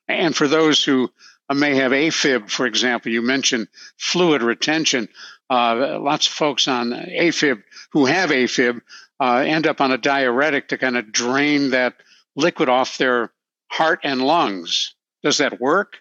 And 0.07 0.35
for 0.35 0.49
those 0.49 0.83
who 0.83 1.11
uh, 1.49 1.55
may 1.55 1.75
have 1.77 1.93
AFib, 1.93 2.51
for 2.51 2.67
example, 2.67 3.13
you 3.13 3.23
mentioned 3.23 3.69
fluid 3.97 4.43
retention. 4.43 5.09
Uh, 5.51 5.99
lots 6.01 6.27
of 6.27 6.33
folks 6.33 6.69
on 6.69 6.91
AFib 6.91 7.63
who 7.93 8.07
have 8.07 8.31
AFib 8.31 8.81
uh, 9.21 9.45
end 9.47 9.67
up 9.67 9.81
on 9.81 9.93
a 9.93 9.99
diuretic 9.99 10.69
to 10.69 10.79
kind 10.79 10.97
of 10.97 11.11
drain 11.11 11.71
that 11.71 11.95
liquid 12.37 12.69
off 12.69 12.99
their 12.99 13.33
heart 13.71 14.01
and 14.05 14.23
lungs. 14.23 14.95
Does 15.23 15.39
that 15.39 15.61
work? 15.61 15.99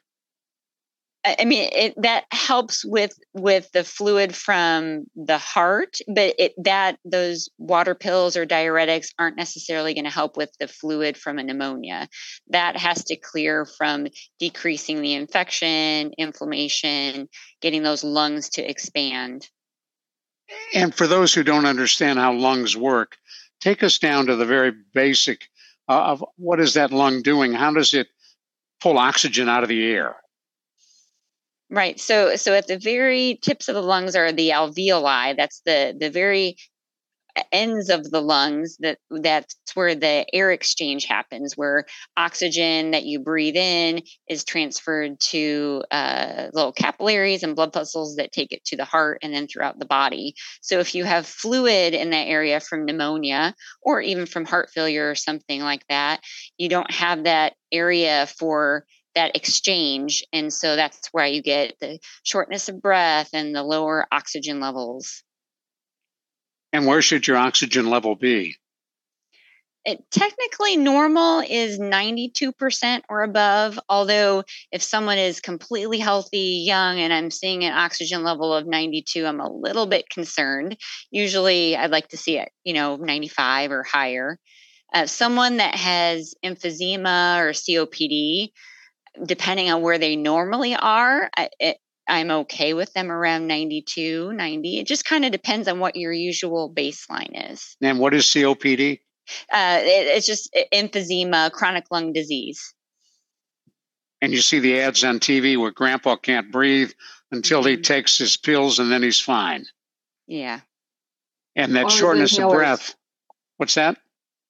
I 1.39 1.45
mean, 1.45 1.69
it, 1.73 1.93
that 2.01 2.25
helps 2.31 2.85
with 2.85 3.11
with 3.33 3.71
the 3.71 3.83
fluid 3.83 4.35
from 4.35 5.05
the 5.15 5.37
heart, 5.37 5.97
but 6.07 6.35
it, 6.37 6.53
that 6.63 6.97
those 7.05 7.49
water 7.57 7.95
pills 7.95 8.37
or 8.37 8.45
diuretics 8.45 9.07
aren't 9.17 9.37
necessarily 9.37 9.93
going 9.93 10.05
to 10.05 10.11
help 10.11 10.37
with 10.37 10.51
the 10.59 10.67
fluid 10.67 11.17
from 11.17 11.39
a 11.39 11.43
pneumonia. 11.43 12.07
That 12.49 12.77
has 12.77 13.03
to 13.05 13.15
clear 13.15 13.65
from 13.65 14.07
decreasing 14.39 15.01
the 15.01 15.13
infection, 15.13 16.11
inflammation, 16.17 17.29
getting 17.61 17.83
those 17.83 18.03
lungs 18.03 18.49
to 18.49 18.69
expand. 18.69 19.47
And 20.73 20.95
for 20.95 21.07
those 21.07 21.33
who 21.33 21.43
don't 21.43 21.65
understand 21.65 22.19
how 22.19 22.33
lungs 22.33 22.77
work, 22.77 23.17
take 23.59 23.83
us 23.83 23.97
down 23.97 24.27
to 24.27 24.35
the 24.35 24.45
very 24.45 24.71
basic 24.93 25.49
uh, 25.89 26.11
of 26.11 26.25
what 26.37 26.59
is 26.59 26.75
that 26.75 26.91
lung 26.91 27.21
doing? 27.21 27.53
How 27.53 27.73
does 27.73 27.93
it 27.93 28.07
pull 28.81 28.97
oxygen 28.97 29.49
out 29.49 29.63
of 29.63 29.69
the 29.69 29.85
air? 29.85 30.15
Right. 31.69 31.99
So 31.99 32.38
so 32.38 32.53
at 32.53 32.67
the 32.67 32.77
very 32.77 33.39
tips 33.41 33.67
of 33.67 33.75
the 33.75 33.82
lungs 33.82 34.15
are 34.15 34.32
the 34.32 34.49
alveoli. 34.51 35.36
That's 35.36 35.62
the 35.65 35.95
the 35.99 36.10
very 36.10 36.56
ends 37.51 37.89
of 37.89 38.10
the 38.12 38.21
lungs 38.21 38.77
that 38.80 38.97
that's 39.12 39.56
where 39.75 39.95
the 39.95 40.25
air 40.34 40.51
exchange 40.51 41.06
happens 41.06 41.53
where 41.56 41.86
oxygen 42.17 42.91
that 42.91 43.06
you 43.06 43.19
breathe 43.19 43.56
in 43.56 44.01
is 44.27 44.43
transferred 44.43 45.19
to 45.19 45.84
uh, 45.91 46.47
little 46.53 46.71
capillaries 46.73 47.43
and 47.43 47.56
blood 47.56 47.73
vessels 47.73 48.15
that 48.17 48.32
take 48.32 48.51
it 48.51 48.65
to 48.65 48.75
the 48.75 48.86
heart 48.86 49.19
and 49.23 49.34
then 49.34 49.47
throughout 49.47 49.80
the 49.80 49.86
body 49.86 50.34
so 50.62 50.80
if 50.80 50.95
you 50.95 51.03
have 51.06 51.27
fluid 51.27 51.93
in 51.93 52.10
that 52.12 52.27
area 52.27 52.60
from 52.60 52.86
pneumonia 52.86 53.56
or 53.82 54.01
even 54.01 54.25
from 54.25 54.45
heart 54.45 54.69
failure 54.73 55.10
or 55.10 55.15
something 55.15 55.62
like 55.62 55.86
that 55.89 56.21
you 56.58 56.69
don't 56.69 56.91
have 56.91 57.23
that 57.25 57.53
area 57.71 58.27
for 58.39 58.86
that 59.17 59.36
exchange. 59.36 60.23
And 60.32 60.53
so 60.53 60.75
that's 60.75 61.10
where 61.12 61.25
you 61.25 61.41
get 61.41 61.73
the 61.80 61.99
shortness 62.23 62.69
of 62.69 62.82
breath 62.82 63.30
and 63.34 63.56
the 63.56 63.63
lower 63.63 64.08
oxygen 64.12 64.60
levels. 64.60 65.23
And 66.71 66.86
where 66.86 67.01
should 67.01 67.27
your 67.27 67.38
oxygen 67.38 67.89
level 67.89 68.15
be? 68.15 68.56
It, 69.86 70.03
technically, 70.12 70.75
normal 70.75 71.39
is 71.39 71.80
92% 71.80 73.01
or 73.10 73.23
above. 73.23 73.80
Although, 73.88 74.43
if 74.71 74.84
someone 74.84 75.17
is 75.17 75.39
completely 75.39 75.97
healthy, 75.97 76.63
young, 76.65 76.99
and 76.99 77.13
I'm 77.13 77.32
seeing 77.32 77.63
an 77.63 77.71
oxygen 77.71 78.21
level 78.21 78.53
of 78.53 78.67
92, 78.67 79.25
I'm 79.25 79.39
a 79.39 79.49
little 79.49 79.86
bit 79.86 80.10
concerned. 80.10 80.77
Usually, 81.10 81.77
I'd 81.77 81.91
like 81.91 82.10
to 82.10 82.17
see 82.17 82.38
it, 82.38 82.49
you 82.65 82.73
know, 82.73 82.97
95 82.97 83.71
or 83.71 83.84
higher. 83.84 84.38
Uh, 84.93 85.06
someone 85.06 85.58
that 85.58 85.75
has 85.75 86.36
emphysema 86.43 87.39
or 87.39 87.51
COPD, 87.51 88.51
depending 89.25 89.71
on 89.71 89.82
where 89.82 89.97
they 89.97 90.15
normally 90.15 90.75
are, 90.75 91.30
it, 91.60 91.77
I'm 92.08 92.32
okay 92.32 92.73
with 92.73 92.93
them 92.93 93.12
around 93.12 93.47
92, 93.47 94.32
90. 94.32 94.80
It 94.80 94.88
just 94.88 95.06
kind 95.06 95.25
of 95.25 95.32
depends 95.32 95.67
on 95.67 95.80
what 95.80 95.95
your 95.95 96.13
usual 96.13 96.71
baseline 96.73 97.51
is. 97.51 97.75
And 97.82 97.99
what 97.99 98.13
is 98.13 98.25
COPD? 98.25 98.99
Uh, 99.51 99.80
it, 99.82 100.08
it's 100.15 100.25
just 100.25 100.56
emphysema, 100.73 101.51
chronic 101.51 101.86
lung 101.91 102.13
disease. 102.13 102.73
And 104.21 104.32
you 104.32 104.39
see 104.39 104.60
the 104.60 104.80
ads 104.80 105.03
on 105.03 105.19
TV 105.19 105.58
where 105.58 105.71
grandpa 105.71 106.15
can't 106.15 106.51
breathe 106.51 106.91
until 107.32 107.60
mm-hmm. 107.60 107.69
he 107.69 107.77
takes 107.77 108.17
his 108.17 108.38
pills 108.38 108.80
and 108.80 108.91
then 108.91 109.03
he's 109.03 109.19
fine. 109.19 109.65
Yeah. 110.27 110.62
And 111.56 111.75
that 111.75 111.91
shortness 111.91 112.38
of 112.38 112.51
breath. 112.51 112.95
What's 113.58 113.75
that? 113.75 113.97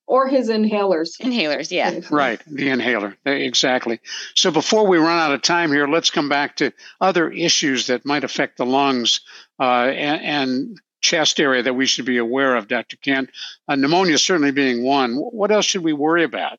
Or 0.07 0.27
his 0.27 0.49
inhalers. 0.49 1.19
Inhalers, 1.19 1.69
yeah. 1.69 1.99
Right, 2.09 2.41
the 2.47 2.69
inhaler, 2.69 3.15
exactly. 3.25 3.99
So 4.35 4.49
before 4.49 4.87
we 4.87 4.97
run 4.97 5.19
out 5.19 5.33
of 5.33 5.41
time 5.41 5.71
here, 5.71 5.87
let's 5.87 6.09
come 6.09 6.29
back 6.29 6.55
to 6.57 6.71
other 6.99 7.29
issues 7.29 7.87
that 7.87 8.05
might 8.05 8.23
affect 8.23 8.57
the 8.57 8.65
lungs 8.65 9.21
uh, 9.59 9.63
and, 9.63 10.21
and, 10.21 10.81
chest 10.99 11.39
area 11.39 11.61
that 11.61 11.75
we 11.75 11.85
should 11.85 12.05
be 12.05 12.17
aware 12.17 12.55
of, 12.55 12.67
Dr. 12.67 12.97
Kent. 12.97 13.29
Uh, 13.67 13.75
pneumonia 13.75 14.17
certainly 14.17 14.51
being 14.51 14.83
one. 14.83 15.13
What 15.13 15.51
else 15.51 15.63
should 15.63 15.83
we 15.83 15.93
worry 15.93 16.23
about? 16.23 16.57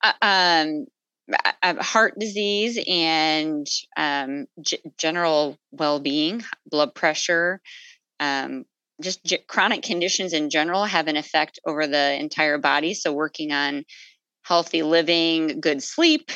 Uh, 0.00 0.12
um, 0.22 0.86
heart 1.80 2.16
disease 2.18 2.78
and 2.86 3.66
um, 3.96 4.46
g- 4.62 4.80
general 4.96 5.58
well-being, 5.72 6.44
blood 6.70 6.94
pressure, 6.94 7.60
um, 8.20 8.64
just 9.00 9.24
j- 9.24 9.44
chronic 9.46 9.82
conditions 9.82 10.32
in 10.32 10.50
general 10.50 10.84
have 10.84 11.08
an 11.08 11.16
effect 11.16 11.58
over 11.64 11.86
the 11.86 12.18
entire 12.18 12.58
body. 12.58 12.94
So, 12.94 13.12
working 13.12 13.52
on 13.52 13.84
healthy 14.42 14.82
living, 14.82 15.60
good 15.60 15.82
sleep, 15.82 16.30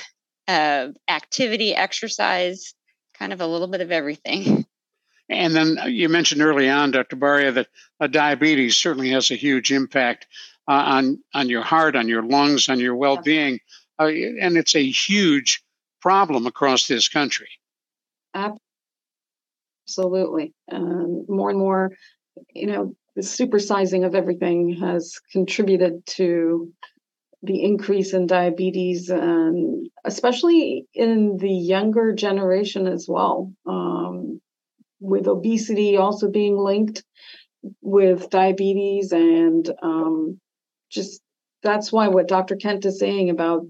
uh, 0.48 0.88
activity, 1.08 1.74
exercise, 1.74 2.74
kind 3.18 3.32
of 3.32 3.40
a 3.40 3.46
little 3.46 3.68
bit 3.68 3.80
of 3.80 3.90
everything. 3.90 4.66
And 5.28 5.54
then 5.54 5.78
uh, 5.78 5.86
you 5.86 6.08
mentioned 6.10 6.42
early 6.42 6.68
on, 6.68 6.90
Dr. 6.90 7.16
Baria, 7.16 7.54
that 7.54 7.68
uh, 8.00 8.06
diabetes 8.06 8.76
certainly 8.76 9.10
has 9.10 9.30
a 9.30 9.34
huge 9.34 9.72
impact 9.72 10.26
uh, 10.68 10.72
on 10.72 11.22
on 11.32 11.48
your 11.48 11.62
heart, 11.62 11.96
on 11.96 12.08
your 12.08 12.22
lungs, 12.22 12.68
on 12.68 12.78
your 12.78 12.94
well-being, 12.94 13.60
uh, 13.98 14.08
and 14.08 14.58
it's 14.58 14.74
a 14.74 14.84
huge 14.84 15.62
problem 16.02 16.46
across 16.46 16.86
this 16.86 17.08
country. 17.08 17.48
Absolutely, 19.88 20.52
um, 20.70 21.24
more 21.28 21.50
and 21.50 21.58
more 21.58 21.92
you 22.54 22.66
know, 22.66 22.94
the 23.14 23.22
supersizing 23.22 24.06
of 24.06 24.14
everything 24.14 24.80
has 24.80 25.20
contributed 25.32 26.04
to 26.06 26.72
the 27.42 27.62
increase 27.62 28.14
in 28.14 28.26
diabetes, 28.26 29.10
and 29.10 29.88
especially 30.04 30.86
in 30.94 31.36
the 31.38 31.52
younger 31.52 32.12
generation 32.12 32.86
as 32.86 33.06
well, 33.08 33.52
um, 33.66 34.40
with 35.00 35.26
obesity 35.26 35.96
also 35.96 36.30
being 36.30 36.56
linked 36.56 37.02
with 37.80 38.30
diabetes, 38.30 39.12
and 39.12 39.70
um, 39.82 40.40
just 40.90 41.20
that's 41.62 41.92
why 41.92 42.08
what 42.08 42.28
Dr. 42.28 42.56
Kent 42.56 42.84
is 42.86 42.98
saying 42.98 43.30
about 43.30 43.66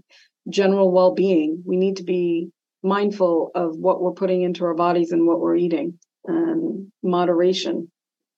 general 0.48 0.90
well 0.90 1.14
being, 1.14 1.62
we 1.66 1.76
need 1.76 1.96
to 1.96 2.04
be 2.04 2.50
mindful 2.82 3.50
of 3.54 3.76
what 3.76 4.02
we're 4.02 4.12
putting 4.12 4.42
into 4.42 4.64
our 4.64 4.74
bodies 4.74 5.12
and 5.12 5.26
what 5.26 5.40
we're 5.40 5.56
eating 5.56 5.98
and 6.26 6.90
moderation 7.02 7.90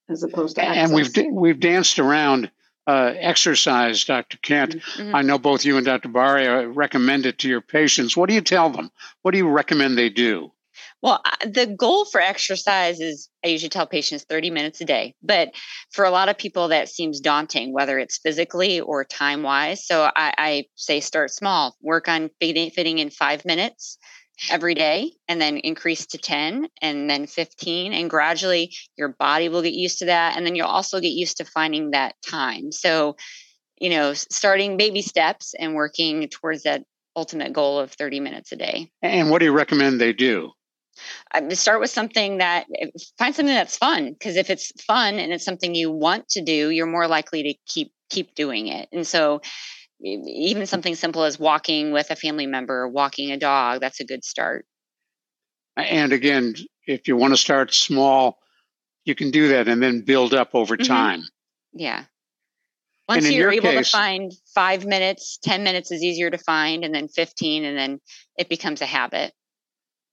as 0.09 0.23
opposed 0.23 0.57
to 0.57 0.64
access. 0.64 0.85
and 0.85 0.95
we've 0.95 1.33
we've 1.33 1.61
danced 1.61 1.99
around 1.99 2.51
uh, 2.87 3.14
exercise, 3.17 4.05
Dr. 4.05 4.38
Kent. 4.38 4.77
Mm-hmm. 4.77 5.14
I 5.14 5.23
know 5.23 5.38
both 5.38 5.64
you 5.64 5.77
and 5.77 5.87
Dr. 5.87 6.09
Baria 6.09 6.71
recommend 6.75 7.27
it 7.27 7.38
to 7.40 7.49
your 7.49 7.62
patients. 7.62 8.17
What 8.17 8.29
do 8.29 8.35
you 8.35 8.43
tell 8.43 8.71
them? 8.71 8.90
What 9.23 9.31
do 9.31 9.38
you 9.38 9.49
recommend 9.49 9.97
they 9.97 10.11
do? 10.11 10.53
Well, 11.01 11.23
the 11.45 11.67
goal 11.67 12.07
for 12.07 12.21
exercise 12.21 12.99
is 12.99 13.29
I 13.45 13.49
usually 13.49 13.69
tell 13.69 13.87
patients 13.87 14.25
30 14.25 14.51
minutes 14.51 14.81
a 14.81 14.87
day. 14.87 15.14
But 15.23 15.51
for 15.93 16.05
a 16.05 16.11
lot 16.11 16.29
of 16.29 16.38
people, 16.38 16.69
that 16.69 16.88
seems 16.88 17.21
daunting, 17.21 17.73
whether 17.73 17.99
it's 17.99 18.19
physically 18.19 18.81
or 18.81 19.05
time 19.05 19.43
wise. 19.43 19.87
So 19.87 20.11
I, 20.17 20.35
I, 20.38 20.64
say 20.77 21.01
start 21.01 21.31
small, 21.31 21.77
work 21.83 22.09
on 22.09 22.31
fitting, 22.40 22.71
fitting 22.71 22.99
in 22.99 23.11
five 23.11 23.45
minutes 23.45 23.99
every 24.51 24.75
day 24.75 25.12
and 25.29 25.40
then 25.40 25.59
increase 25.59 26.07
to 26.07 26.18
10 26.18 26.68
and 26.83 27.09
then 27.09 27.27
15 27.27 27.92
and 27.92 28.11
gradually 28.11 28.75
your 28.97 29.09
body 29.09 29.49
will 29.49 29.62
get 29.62 29.75
used 29.75 30.01
to 30.01 30.07
that 30.07 30.37
and 30.37 30.44
then 30.44 30.55
you'll 30.55 30.66
also 30.66 31.01
get 31.01 31.09
used 31.09 31.38
to 31.38 31.44
finding 31.44 31.90
that 31.90 32.14
time. 32.27 32.73
So 32.73 33.16
you 33.79 33.90
know 33.90 34.14
starting 34.14 34.77
baby 34.77 35.03
steps 35.03 35.55
and 35.59 35.75
working 35.75 36.29
towards 36.29 36.62
that 36.64 36.85
ultimate 37.16 37.53
goal 37.53 37.79
of 37.79 37.92
30 37.92 38.20
minutes 38.20 38.51
a 38.53 38.57
day. 38.57 38.90
And 39.03 39.31
what 39.31 39.38
do 39.38 39.44
you 39.44 39.53
recommend 39.53 40.01
they 40.01 40.12
do? 40.12 40.51
I 41.33 41.49
start 41.55 41.81
with 41.81 41.90
something 41.90 42.38
that 42.38 42.66
find 43.18 43.35
something 43.35 43.55
that's 43.55 43.77
fun 43.77 44.12
because 44.12 44.37
if 44.37 44.51
it's 44.51 44.73
fun 44.83 45.18
and 45.18 45.33
it's 45.33 45.44
something 45.44 45.75
you 45.75 45.90
want 45.90 46.29
to 46.31 46.42
do 46.42 46.70
you're 46.70 46.87
more 46.87 47.09
likely 47.09 47.42
to 47.42 47.55
keep 47.66 47.92
keep 48.11 48.35
doing 48.35 48.68
it. 48.68 48.88
And 48.92 49.07
so 49.07 49.40
even 50.05 50.67
something 50.67 50.95
simple 50.95 51.25
as 51.25 51.38
walking 51.38 51.93
with 51.93 52.11
a 52.11 52.17
family 52.17 52.47
member, 52.47 52.87
walking 52.87 53.33
a 53.33 53.37
dog, 53.37 53.81
that's 53.81 54.01
a 54.01 54.05
good 54.05 54.25
start. 54.25 54.67
And 55.77 56.12
again, 56.12 56.55
if 56.87 57.09
you 57.09 57.17
want 57.17 57.33
to 57.33 57.37
start 57.37 57.75
small, 57.75 58.38
you 59.05 59.14
can 59.14 59.31
do 59.31 59.49
that 59.49 59.69
and 59.69 59.83
then 59.83 60.03
build 60.03 60.35
up 60.35 60.51
over 60.55 60.77
mm-hmm. 60.77 60.87
time. 60.87 61.23
Yeah. 61.73 62.05
Once 63.09 63.31
you're 63.31 63.53
able 63.53 63.71
case, 63.71 63.90
to 63.90 63.97
find 63.97 64.33
five 64.55 64.87
minutes, 64.87 65.38
10 65.43 65.62
minutes 65.62 65.90
is 65.90 66.03
easier 66.03 66.31
to 66.31 66.38
find, 66.38 66.85
and 66.85 66.95
then 66.95 67.09
15, 67.09 67.64
and 67.64 67.77
then 67.77 68.01
it 68.38 68.49
becomes 68.49 68.81
a 68.81 68.87
habit. 68.87 69.33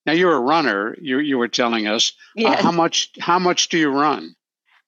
Now 0.05 0.13
you're 0.13 0.35
a 0.35 0.39
runner. 0.41 0.95
You 0.99 1.19
you 1.19 1.37
were 1.37 1.47
telling 1.47 1.87
us 1.87 2.13
yeah. 2.35 2.49
uh, 2.49 2.63
how 2.63 2.71
much 2.71 3.11
how 3.19 3.39
much 3.39 3.69
do 3.69 3.77
you 3.77 3.91
run? 3.91 4.35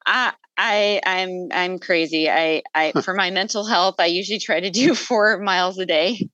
I 0.05 0.33
I 0.57 1.01
I'm 1.05 1.47
I'm 1.51 1.79
crazy. 1.79 2.29
I 2.29 2.63
I 2.73 2.91
for 3.01 3.13
my 3.13 3.31
mental 3.31 3.65
health, 3.65 3.95
I 3.99 4.05
usually 4.05 4.39
try 4.39 4.59
to 4.59 4.69
do 4.69 4.95
four 4.95 5.39
miles 5.39 5.77
a 5.77 5.85
day. 5.85 6.29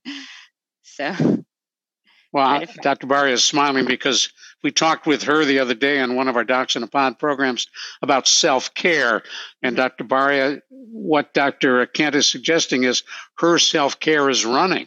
So. 0.82 1.44
Well, 2.32 2.62
Dr. 2.82 3.08
Baria 3.08 3.32
is 3.32 3.44
smiling 3.44 3.86
because 3.86 4.32
we 4.62 4.70
talked 4.70 5.04
with 5.04 5.24
her 5.24 5.44
the 5.44 5.58
other 5.58 5.74
day 5.74 6.00
on 6.00 6.14
one 6.14 6.28
of 6.28 6.36
our 6.36 6.44
Docs 6.44 6.76
in 6.76 6.82
a 6.84 6.86
Pod 6.86 7.18
programs 7.18 7.66
about 8.02 8.28
self 8.28 8.72
care. 8.74 9.22
And 9.62 9.74
mm-hmm. 9.74 9.82
Dr. 9.82 10.04
Baria, 10.04 10.60
what 10.68 11.34
Dr. 11.34 11.86
Kent 11.86 12.14
is 12.14 12.28
suggesting 12.28 12.84
is 12.84 13.02
her 13.38 13.58
self 13.58 13.98
care 13.98 14.30
is 14.30 14.44
running. 14.44 14.86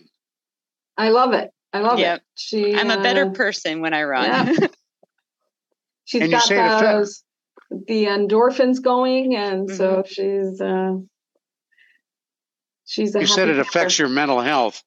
I 0.96 1.10
love 1.10 1.34
it. 1.34 1.52
I 1.74 1.80
love 1.80 2.00
yep. 2.00 2.18
it. 2.18 2.24
She, 2.36 2.76
I'm 2.76 2.92
a 2.92 3.02
better 3.02 3.26
uh, 3.26 3.32
person 3.32 3.82
when 3.82 3.94
I 3.94 4.04
run. 4.04 4.26
Yeah. 4.26 4.68
she's 6.06 6.22
and 6.22 6.32
got 6.32 6.48
those 6.48 7.24
the 7.88 8.06
endorphins 8.06 8.82
going, 8.82 9.36
and 9.36 9.68
mm-hmm. 9.68 9.76
so 9.76 10.04
she's 10.06 10.62
uh, 10.62 10.98
she's. 12.86 13.16
you 13.16 13.28
said 13.28 13.50
it 13.50 13.60
affects 13.60 13.98
your 13.98 14.10
mental 14.10 14.42
health. 14.42 14.84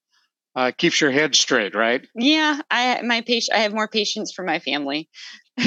Uh, 0.54 0.72
keeps 0.76 1.00
your 1.00 1.10
head 1.10 1.34
straight, 1.34 1.74
right? 1.74 2.06
Yeah, 2.14 2.60
I 2.70 3.02
my 3.02 3.20
patient. 3.20 3.56
I 3.56 3.62
have 3.62 3.74
more 3.74 3.88
patience 3.88 4.32
for 4.32 4.42
my 4.42 4.58
family. 4.58 5.08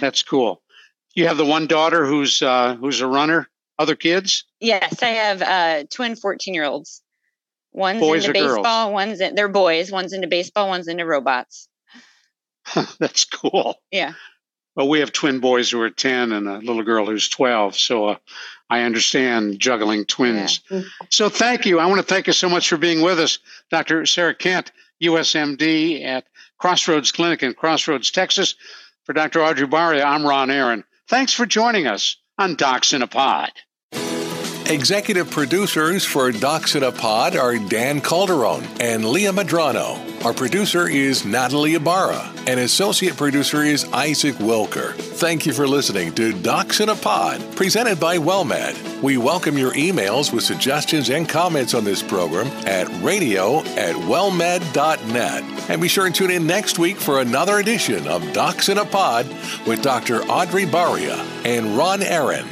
That's 0.00 0.22
cool. 0.22 0.62
You 1.14 1.26
have 1.26 1.36
the 1.36 1.44
one 1.44 1.66
daughter 1.66 2.06
who's 2.06 2.42
uh, 2.42 2.76
who's 2.76 3.00
a 3.00 3.06
runner. 3.06 3.48
Other 3.76 3.96
kids? 3.96 4.44
Yes, 4.60 5.02
I 5.02 5.08
have 5.08 5.42
uh, 5.42 5.84
twin 5.90 6.14
fourteen 6.14 6.54
year 6.54 6.64
olds. 6.64 7.02
One's 7.72 7.98
boys 7.98 8.24
into 8.24 8.40
baseball. 8.40 8.86
Girls? 8.86 8.92
One's 8.92 9.20
in, 9.20 9.34
they're 9.34 9.48
boys. 9.48 9.90
One's 9.90 10.12
into 10.12 10.28
baseball. 10.28 10.68
One's 10.68 10.86
into 10.86 11.04
robots. 11.04 11.68
That's 13.00 13.24
cool. 13.24 13.76
Yeah. 13.90 14.12
Well, 14.76 14.88
we 14.88 15.00
have 15.00 15.12
twin 15.12 15.40
boys 15.40 15.70
who 15.70 15.80
are 15.80 15.90
10 15.90 16.32
and 16.32 16.48
a 16.48 16.58
little 16.58 16.82
girl 16.82 17.06
who's 17.06 17.28
12. 17.28 17.76
So 17.76 18.08
uh, 18.08 18.16
I 18.68 18.82
understand 18.82 19.60
juggling 19.60 20.04
twins. 20.04 20.60
Yeah. 20.68 20.82
So 21.10 21.28
thank 21.28 21.64
you. 21.66 21.78
I 21.78 21.86
want 21.86 22.00
to 22.00 22.06
thank 22.06 22.26
you 22.26 22.32
so 22.32 22.48
much 22.48 22.68
for 22.68 22.76
being 22.76 23.02
with 23.02 23.20
us, 23.20 23.38
Dr. 23.70 24.04
Sarah 24.06 24.34
Kent, 24.34 24.72
USMD 25.02 26.04
at 26.04 26.24
Crossroads 26.58 27.12
Clinic 27.12 27.42
in 27.42 27.54
Crossroads, 27.54 28.10
Texas. 28.10 28.54
For 29.04 29.12
Dr. 29.12 29.42
Audrey 29.42 29.66
Baria, 29.66 30.02
I'm 30.02 30.24
Ron 30.24 30.50
Aaron. 30.50 30.82
Thanks 31.08 31.34
for 31.34 31.44
joining 31.44 31.86
us 31.86 32.16
on 32.38 32.56
Docs 32.56 32.94
in 32.94 33.02
a 33.02 33.06
Pod. 33.06 33.52
Executive 34.66 35.30
producers 35.30 36.06
for 36.06 36.32
Docs 36.32 36.74
in 36.74 36.84
a 36.84 36.90
Pod 36.90 37.36
are 37.36 37.58
Dan 37.58 38.00
Calderon 38.00 38.64
and 38.80 39.04
Leah 39.04 39.30
Madrano. 39.32 40.24
Our 40.24 40.32
producer 40.32 40.88
is 40.88 41.26
Natalie 41.26 41.74
Ibarra, 41.74 42.32
and 42.46 42.58
associate 42.58 43.14
producer 43.14 43.62
is 43.62 43.84
Isaac 43.92 44.36
Wilker. 44.36 44.94
Thank 44.94 45.44
you 45.44 45.52
for 45.52 45.68
listening 45.68 46.14
to 46.14 46.32
Docs 46.32 46.80
in 46.80 46.88
a 46.88 46.94
Pod, 46.94 47.42
presented 47.56 48.00
by 48.00 48.16
WellMed. 48.16 49.02
We 49.02 49.18
welcome 49.18 49.58
your 49.58 49.72
emails 49.72 50.32
with 50.32 50.44
suggestions 50.44 51.10
and 51.10 51.28
comments 51.28 51.74
on 51.74 51.84
this 51.84 52.02
program 52.02 52.46
at 52.66 52.88
radio 53.02 53.58
at 53.76 53.94
wellmed.net. 53.96 55.70
And 55.70 55.82
be 55.82 55.88
sure 55.88 56.06
and 56.06 56.14
tune 56.14 56.30
in 56.30 56.46
next 56.46 56.78
week 56.78 56.96
for 56.96 57.20
another 57.20 57.58
edition 57.58 58.08
of 58.08 58.32
Docs 58.32 58.70
in 58.70 58.78
a 58.78 58.86
Pod 58.86 59.26
with 59.66 59.82
Dr. 59.82 60.22
Audrey 60.22 60.64
Baria 60.64 61.18
and 61.44 61.76
Ron 61.76 62.02
Aaron. 62.02 62.46